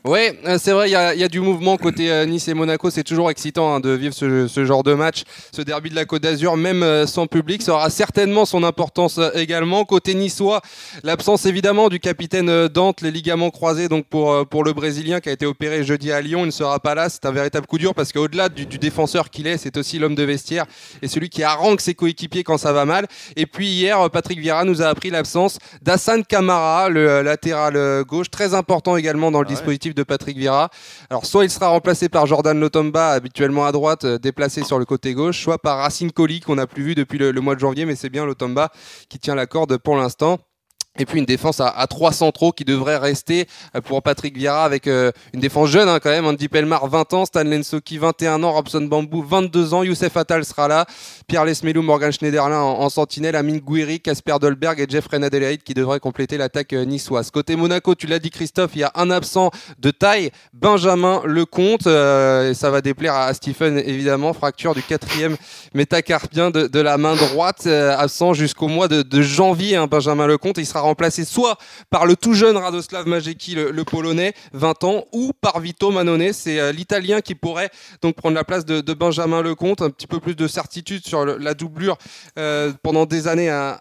[0.03, 2.89] Ouais, euh, c'est vrai, il y, y a du mouvement côté euh, Nice et Monaco.
[2.89, 5.25] C'est toujours excitant hein, de vivre ce, ce genre de match.
[5.55, 9.19] Ce derby de la Côte d'Azur, même euh, sans public, ça aura certainement son importance
[9.19, 9.85] euh, également.
[9.85, 10.61] Côté niçois,
[11.03, 15.33] l'absence évidemment du capitaine Dante, les ligaments croisés donc pour, pour le Brésilien qui a
[15.33, 16.41] été opéré jeudi à Lyon.
[16.41, 17.07] Il ne sera pas là.
[17.07, 20.15] C'est un véritable coup dur parce qu'au-delà du, du défenseur qu'il est, c'est aussi l'homme
[20.15, 20.65] de vestiaire
[21.03, 23.05] et celui qui harangue ses coéquipiers quand ça va mal.
[23.35, 28.55] Et puis hier, Patrick Vieira nous a appris l'absence d'Hassan Kamara, le latéral gauche, très
[28.55, 30.69] important également dans le dispositif de Patrick Vieira.
[31.09, 34.85] Alors soit il sera remplacé par Jordan Lotomba, habituellement à droite, euh, déplacé sur le
[34.85, 37.85] côté gauche, soit par Racine Colli qu'on n'a plus vu depuis le mois de janvier,
[37.85, 38.71] mais c'est bien Lotomba
[39.09, 40.39] qui tient la corde pour l'instant.
[40.99, 44.65] Et puis une défense à, à 3 centraux qui devrait rester euh, pour Patrick Vieira
[44.65, 46.25] avec euh, une défense jeune hein, quand même.
[46.25, 50.67] Andy Pelmar 20 ans, Stan Lensoki 21 ans, Robson Bambou 22 ans, Youssef Attal sera
[50.67, 50.85] là,
[51.27, 55.73] Pierre Lesmelou, Morgan Schneiderlin en, en sentinelle, Amine Gouiri, Casper Dolberg et Jeffrey Adelaide qui
[55.73, 57.31] devraient compléter l'attaque euh, niçoise.
[57.31, 61.83] Côté Monaco, tu l'as dit Christophe, il y a un absent de taille, Benjamin Lecomte,
[61.83, 65.37] ça va déplaire à Stephen évidemment, fracture du quatrième
[65.73, 70.65] métacarpien de, la main droite, absent jusqu'au mois de, de janvier, hein, Benjamin Lecomte, il
[70.65, 71.57] sera remplacé soit
[71.89, 76.59] par le tout jeune Radoslav Majecki, le, polonais, 20 ans, ou par Vito Manone, c'est
[76.59, 77.69] euh, l'italien qui pourrait
[78.01, 81.53] donc prendre la place de, Benjamin Lecomte, un petit peu plus de certitude sur la
[81.53, 81.97] doublure
[82.37, 83.79] euh, pendant des années à,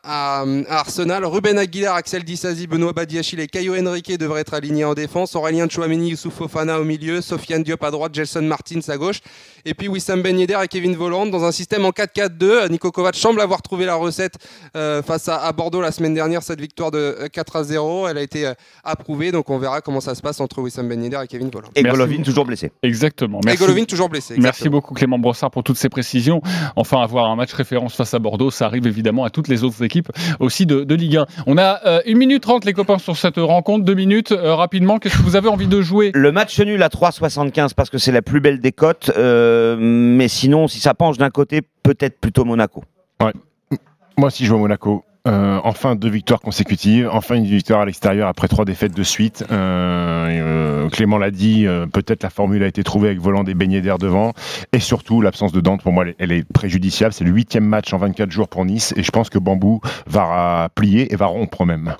[0.69, 1.25] Arsenal.
[1.25, 5.35] Ruben Aguilar, Axel Disasi, Benoît Badiachil et Caio Henrique devraient être alignés en défense.
[5.35, 9.21] Aurélien Chouameni, Youssouf Fofana au milieu, Sofiane Diop à droite, Gelson Martins à gauche.
[9.65, 12.71] Et puis Wissam Ben Yedder et Kevin Voland dans un système en 4-4-2.
[12.71, 14.35] Nico Kovac semble avoir trouvé la recette
[14.77, 18.09] euh, face à Bordeaux la semaine dernière, cette victoire de euh, 4 à 0.
[18.09, 21.03] Elle a été euh, approuvée, donc on verra comment ça se passe entre Wissam Ben
[21.03, 21.69] Yedder et Kevin Voland.
[21.75, 21.83] Et.
[21.83, 22.73] Golovin toujours blessé.
[22.83, 23.41] Exactement.
[23.49, 24.35] Et Golovin toujours blessé.
[24.39, 26.41] Merci beaucoup Clément Brossard pour toutes ces précisions.
[26.77, 29.83] Enfin, avoir un match référence face à Bordeaux, ça arrive évidemment à toutes les autres
[29.83, 31.27] équipes aussi de, de Ligue 1.
[31.47, 34.99] On a euh, une minute trente les copains sur cette rencontre, deux minutes euh, rapidement.
[34.99, 36.11] Qu'est-ce que vous avez envie de jouer?
[36.15, 39.11] Le match nul à 3,75 parce que c'est la plus belle des cotes.
[39.17, 42.85] euh, mais sinon, si ça penche d'un côté, peut-être plutôt Monaco.
[43.23, 43.33] Ouais.
[44.17, 48.29] Moi, si je vois Monaco, euh, enfin deux victoires consécutives, enfin une victoire à l'extérieur
[48.29, 49.45] après trois défaites de suite.
[49.51, 53.83] Euh, euh, Clément l'a dit, peut-être la formule a été trouvée avec volant des beignets
[53.83, 54.33] d'air devant.
[54.73, 57.13] Et surtout, l'absence de Dante, pour moi, elle est préjudiciable.
[57.13, 58.95] C'est le huitième match en 24 jours pour Nice.
[58.97, 61.95] Et je pense que Bambou va plier et va rompre même.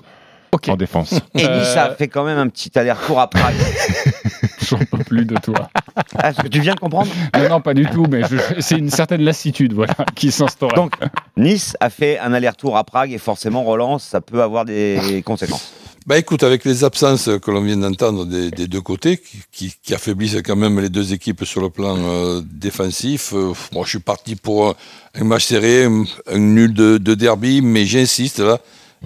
[0.67, 1.13] En défense.
[1.35, 3.55] Et Euh, Nice a fait quand même un petit aller-retour à Prague.
[4.67, 5.69] J'en peux plus de toi.
[6.15, 7.11] Ah, Est-ce que tu viens de comprendre?
[7.37, 10.73] Non, non, pas du tout, mais je- c'est une certaine lassitude voilà, qui s'instaure.
[10.73, 10.93] Donc,
[11.37, 15.73] Nice a fait un aller-retour à Prague et forcément, Roland, ça peut avoir des conséquences.
[16.07, 19.73] Bah écoute, avec les absences que l'on vient d'entendre des, des deux côtés, qui, qui-
[19.83, 23.89] qui affaiblissent quand même les deux équipes sur le plan euh, défensif, euh, moi je
[23.91, 24.73] suis parti pour un,
[25.19, 28.57] un match serré, un, un nul de, de derby, mais j'insiste là, euh,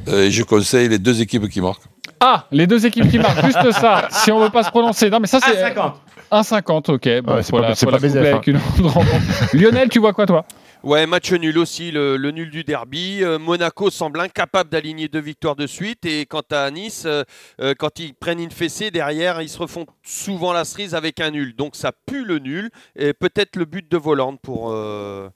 [0.08, 1.84] et je conseille les deux équipes qui marquent.
[2.20, 4.08] Ah, les deux équipes qui marquent, juste ça.
[4.10, 5.10] Si on veut pas se prononcer.
[5.10, 5.56] Non, mais ça, c'est.
[5.74, 5.94] 1,50.
[6.32, 7.22] 1,50, ok.
[7.24, 9.20] Bon, Ouais, c'est pas- la- c'est faut pas BZF, avec une autre rencontre.
[9.54, 10.46] Lionel, tu vois quoi, toi?
[10.84, 13.20] Ouais, match nul aussi, le, le nul du derby.
[13.24, 16.06] Euh, Monaco semble incapable d'aligner deux victoires de suite.
[16.06, 17.24] Et quant à Nice, euh,
[17.60, 21.32] euh, quand ils prennent une fessée derrière, ils se refont souvent la cerise avec un
[21.32, 21.56] nul.
[21.56, 22.70] Donc ça pue le nul.
[22.96, 25.28] Et peut-être le but de Volande pour, euh,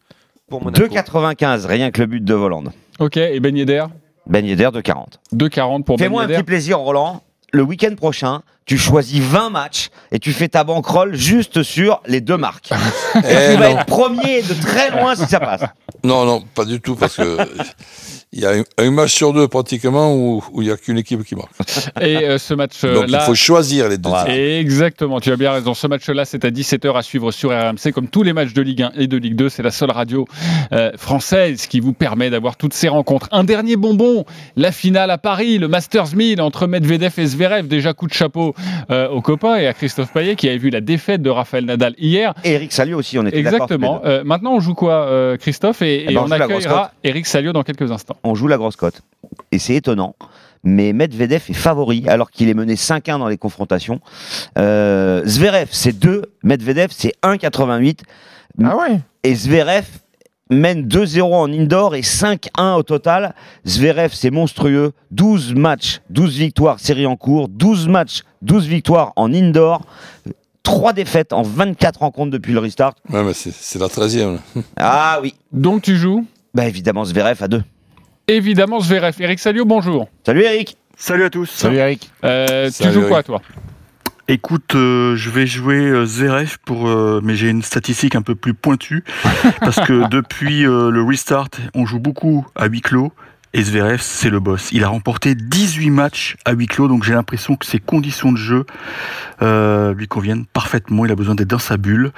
[0.49, 0.85] pour Monaco.
[0.85, 2.71] 2,95, rien que le but de Volande.
[2.99, 3.85] Ok, et Ben Yedder?
[4.29, 5.05] Ben Yedder, 2,40.
[5.35, 7.21] 2,40 pour Ben Fais-moi un petit plaisir, Roland.
[7.51, 12.21] Le week-end prochain, tu choisis 20 matchs et tu fais ta bankroll juste sur les
[12.21, 12.69] deux marques.
[13.15, 13.79] Eh tu vas non.
[13.79, 15.61] être premier de très loin si ça passe.
[16.03, 17.37] Non, non, pas du tout, parce que
[18.31, 21.23] il y a un, match sur deux pratiquement où où il n'y a qu'une équipe
[21.23, 21.49] qui marque.
[22.01, 23.19] Et euh, ce Donc match-là.
[23.21, 24.09] il faut choisir les deux.
[24.27, 25.73] Exactement, tu as bien raison.
[25.73, 27.91] Ce match-là, c'est à 17h à suivre sur RMC.
[27.93, 30.27] Comme tous les matchs de Ligue 1 et de Ligue 2, c'est la seule radio
[30.73, 33.27] euh, française qui vous permet d'avoir toutes ces rencontres.
[33.31, 34.25] Un dernier bonbon,
[34.55, 37.67] la finale à Paris, le Masters 1000 entre Medvedev et Zverev.
[37.67, 38.53] Déjà coup de chapeau
[38.91, 41.95] euh, aux copains et à Christophe Payet qui avait vu la défaite de Raphaël Nadal
[41.97, 42.33] hier.
[42.43, 44.01] Et Eric Salio aussi, on était Exactement.
[44.05, 45.81] Euh, maintenant, on joue quoi, euh, Christophe?
[45.81, 46.91] Et, Eh et ben, on accueillera.
[47.03, 48.17] Eric Salio dans quelques instants.
[48.23, 49.01] On joue la grosse cote.
[49.51, 50.15] Et c'est étonnant.
[50.63, 54.01] Mais Medvedev est favori alors qu'il est mené 5-1 dans les confrontations.
[54.57, 56.23] Euh, Zverev, c'est 2.
[56.43, 57.99] Medvedev, c'est 1,88.
[58.63, 59.85] Ah ouais Et Zverev
[60.49, 63.35] mène 2-0 en indoor et 5-1 au total.
[63.65, 64.91] Zverev, c'est monstrueux.
[65.11, 67.47] 12 matchs, 12 victoires, série en cours.
[67.47, 69.83] 12 matchs, 12 victoires en indoor.
[70.63, 72.95] 3 défaites en 24 rencontres depuis le restart.
[73.09, 74.33] Ouais, mais c'est c'est la 13e.
[74.55, 74.61] là.
[74.75, 75.35] Ah oui.
[75.53, 76.25] Donc tu joues?
[76.53, 77.63] Bah évidemment Zverev à 2.
[78.29, 79.15] Évidemment, Zverev.
[79.19, 80.07] Eric Salio, bonjour.
[80.23, 80.77] Salut Eric.
[80.95, 81.49] Salut à tous.
[81.49, 82.11] Salut Eric.
[82.23, 83.41] Euh, tu joues quoi, toi
[84.27, 88.35] Écoute, euh, je vais jouer euh, Zverev pour, euh, mais j'ai une statistique un peu
[88.35, 89.03] plus pointue
[89.61, 93.11] parce que depuis euh, le restart, on joue beaucoup à huis clos
[93.53, 94.69] et Zverev c'est le boss.
[94.71, 98.37] Il a remporté 18 matchs à huis clos, donc j'ai l'impression que ses conditions de
[98.37, 98.65] jeu
[99.41, 101.03] euh, lui conviennent parfaitement.
[101.03, 102.11] Il a besoin d'être dans sa bulle.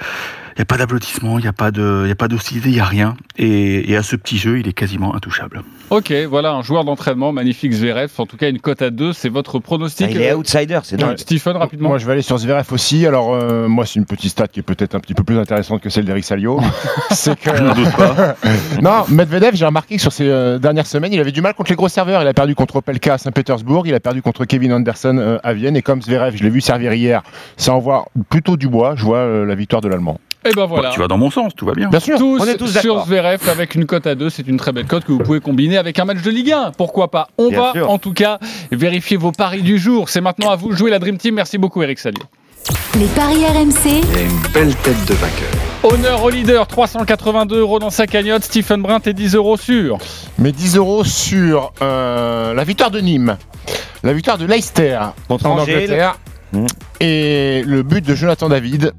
[0.56, 2.68] Il n'y a pas d'applaudissements, il n'y a pas de, il y a pas d'hostilité,
[2.68, 3.16] il n'y a rien.
[3.38, 5.62] Et, et à ce petit jeu, il est quasiment intouchable.
[5.90, 8.10] Ok, voilà, un joueur d'entraînement, magnifique Zverev.
[8.18, 10.06] En tout cas, une cote à 2, c'est votre pronostic.
[10.08, 11.18] Ah, il est Euh, outsider, c'est ouais, dingue.
[11.18, 11.88] Stephen, rapidement.
[11.90, 13.06] Moi, je vais aller sur Zverev aussi.
[13.06, 15.80] Alors, euh, moi, c'est une petite stat qui est peut-être un petit peu plus intéressante
[15.82, 16.60] que celle d'Eric Salio.
[17.10, 17.54] c'est que.
[17.56, 18.36] Je n'en doute pas.
[18.82, 21.70] non, Medvedev, j'ai remarqué que sur ces euh, dernières semaines, il avait du mal contre
[21.70, 22.22] les gros serveurs.
[22.22, 25.52] Il a perdu contre Opelka à Saint-Pétersbourg, il a perdu contre Kevin Anderson euh, à
[25.54, 25.76] Vienne.
[25.76, 27.22] Et comme Zverev, je l'ai vu servir hier,
[27.56, 28.94] ça envoie plutôt du bois.
[28.96, 30.18] Je vois euh, la victoire de l'Allemand.
[30.44, 30.90] Et ben voilà.
[30.90, 31.88] Tu vas dans mon sens, tout va bien.
[31.88, 32.18] Bien sûr.
[32.18, 33.04] Tous, On est tous sur.
[33.06, 35.78] Zverev avec une cote à 2, c'est une très belle cote que vous pouvez combiner
[35.78, 36.72] avec un match de Ligue 1.
[36.76, 37.90] Pourquoi pas On Bien va sûr.
[37.90, 38.38] en tout cas
[38.70, 40.08] vérifier vos paris du jour.
[40.08, 41.34] C'est maintenant à vous de jouer la Dream Team.
[41.34, 42.22] Merci beaucoup Eric Salio.
[42.98, 43.86] Les paris RMC,
[44.16, 45.48] Et une belle tête de vainqueur.
[45.82, 48.44] Honneur au leader, 382 euros dans sa cagnotte.
[48.44, 49.98] Stephen Brun, t'es 10 euros sûr.
[50.38, 53.36] Mais 10 euros sur euh, la victoire de Nîmes,
[54.04, 56.18] la victoire de Leicester Contre en Angers, Angleterre.
[56.52, 56.66] Mmh.
[57.00, 58.92] Et le but de Jonathan David,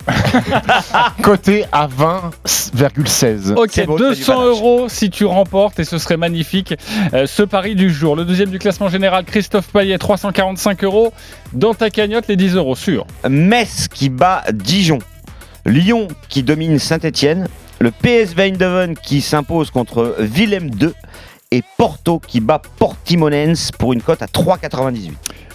[1.21, 3.53] coté à 20,16.
[3.53, 4.47] Ok, beau, c'est du 200 panache.
[4.47, 6.73] euros si tu remportes et ce serait magnifique
[7.13, 8.15] euh, ce pari du jour.
[8.15, 11.13] Le deuxième du classement général, Christophe Payet, 345 euros.
[11.53, 13.05] Dans ta cagnotte, les 10 euros sûr.
[13.29, 14.99] Metz qui bat Dijon.
[15.65, 17.47] Lyon qui domine Saint-Etienne.
[17.79, 20.89] Le PSV Eindhoven qui s'impose contre Willem II.
[21.51, 25.11] Et Porto qui bat Portimonense pour une cote à 3,98.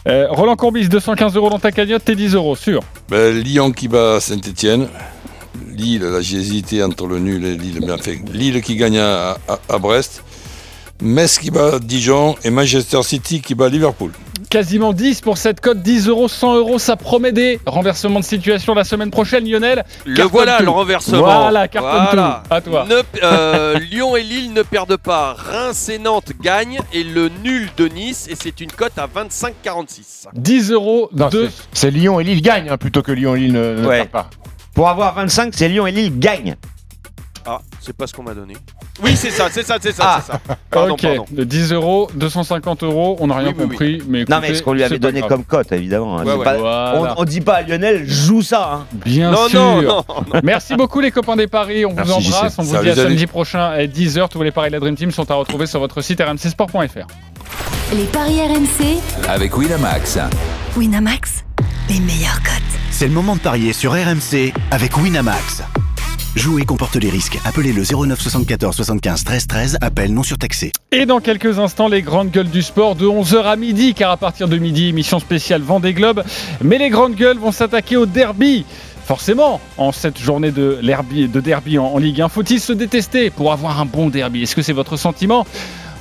[0.07, 2.83] Euh, Roland Courbis, 215 euros dans ta cagnotte, tes 10 euros sûr.
[3.09, 4.89] Ben, Lyon qui bat Saint-Etienne.
[5.75, 7.81] Lille, là j'ai hésité entre le nul et Lille.
[7.85, 9.39] Mais enfin, Lille qui gagne à
[9.81, 10.23] Brest.
[11.01, 14.11] Metz qui bat Dijon et Manchester City qui bat Liverpool.
[14.51, 18.73] Quasiment 10 pour cette cote, 10 euros, 100 euros, ça promet des renversements de situation
[18.75, 19.85] la semaine prochaine, Lionel.
[20.07, 20.65] Le voilà, tout.
[20.65, 21.19] le renversement.
[21.19, 22.43] Voilà, cartonne Voilà.
[22.49, 22.55] tout.
[22.55, 22.87] À toi.
[22.89, 25.35] Ne- euh, Lyon et Lille ne perdent pas.
[25.35, 30.29] Reims et Nantes gagnent et le nul de Nice et c'est une cote à 25,46.
[30.35, 31.47] 10 euros, Non, de...
[31.49, 33.97] c'est- C'est Lyon et Lille gagnent hein, plutôt que Lyon et Lille ne, ne Ouais.
[33.99, 34.31] perdent pas.
[34.75, 36.57] Pour avoir 25, c'est Lyon et Lille gagnent.
[37.81, 38.55] C'est pas ce qu'on m'a donné.
[39.03, 40.21] Oui, c'est ça, c'est ça, c'est ça, Ah.
[40.25, 40.41] c'est ça.
[40.71, 41.25] Pardon, ok, pardon.
[41.31, 43.69] de 10 euros, 250 euros, on n'a rien Oui, oui, oui.
[43.71, 44.03] compris.
[44.09, 45.31] Mais non, mais écoutez, ce qu'on lui avait donné grave.
[45.31, 46.19] comme cote, évidemment.
[46.19, 46.25] hein.
[46.25, 46.45] Ouais, C'est ouais.
[46.45, 47.15] pas- Voilà.
[47.17, 48.71] on, on dit pas à Lionel, joue ça.
[48.75, 48.87] hein.
[49.07, 49.61] Bien Non, sûr.
[49.61, 50.05] non, non,
[50.43, 52.95] Merci beaucoup les copains des paris, on Merci, vous embrasse, on vous Salut, dit à
[52.97, 53.09] salut.
[53.09, 54.29] samedi prochain à 10h.
[54.29, 57.07] Tous les paris de la Dream Team sont à retrouver sur votre site rmcsport.fr.
[57.95, 58.99] Les paris RMC
[59.29, 60.19] avec Winamax.
[60.77, 61.45] Winamax,
[61.89, 62.53] les meilleurs cotes.
[62.91, 65.63] C'est le moment de parier sur RMC avec Winamax.
[66.39, 67.37] Jouer comporte les risques.
[67.45, 69.79] Appelez le 09 74 75 13 13.
[69.81, 70.71] Appel non surtaxé.
[70.93, 74.17] Et dans quelques instants, les grandes gueules du sport de 11h à midi, car à
[74.17, 76.23] partir de midi, émission spéciale Vendée Globe.
[76.63, 78.65] Mais les grandes gueules vont s'attaquer au derby.
[79.05, 83.51] Forcément, en cette journée de, de derby en, en Ligue 1, faut-il se détester pour
[83.53, 84.45] avoir un bon derby?
[84.45, 85.45] Est-ce que c'est votre sentiment?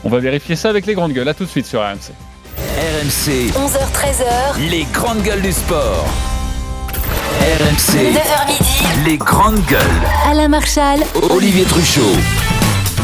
[0.03, 1.29] On va vérifier ça avec les grandes gueules.
[1.29, 2.13] A tout de suite sur RMC.
[2.57, 6.05] RMC, 11h13h, les grandes gueules du sport.
[7.37, 9.79] RMC, 9h midi, les grandes gueules.
[10.25, 12.01] Alain Marchal, Olivier Truchot.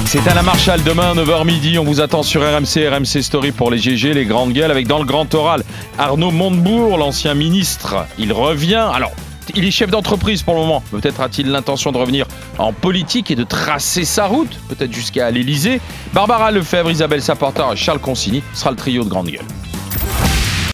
[0.06, 1.78] C'est Alain Marchal demain 9h midi.
[1.78, 4.98] On vous attend sur RMC, RMC Story pour les GG, les grandes gueules, avec dans
[4.98, 5.64] le grand oral
[6.00, 8.08] Arnaud Montebourg, l'ancien ministre.
[8.18, 8.90] Il revient.
[8.92, 9.12] Alors,
[9.54, 10.84] il est chef d'entreprise pour le moment.
[10.90, 12.26] Peut-être a-t-il l'intention de revenir
[12.58, 15.80] en politique et de tracer sa route, peut-être jusqu'à l'Elysée.
[16.12, 19.46] Barbara Lefebvre, Isabelle Saporta et Charles Consigny sera le trio de grandes gueules.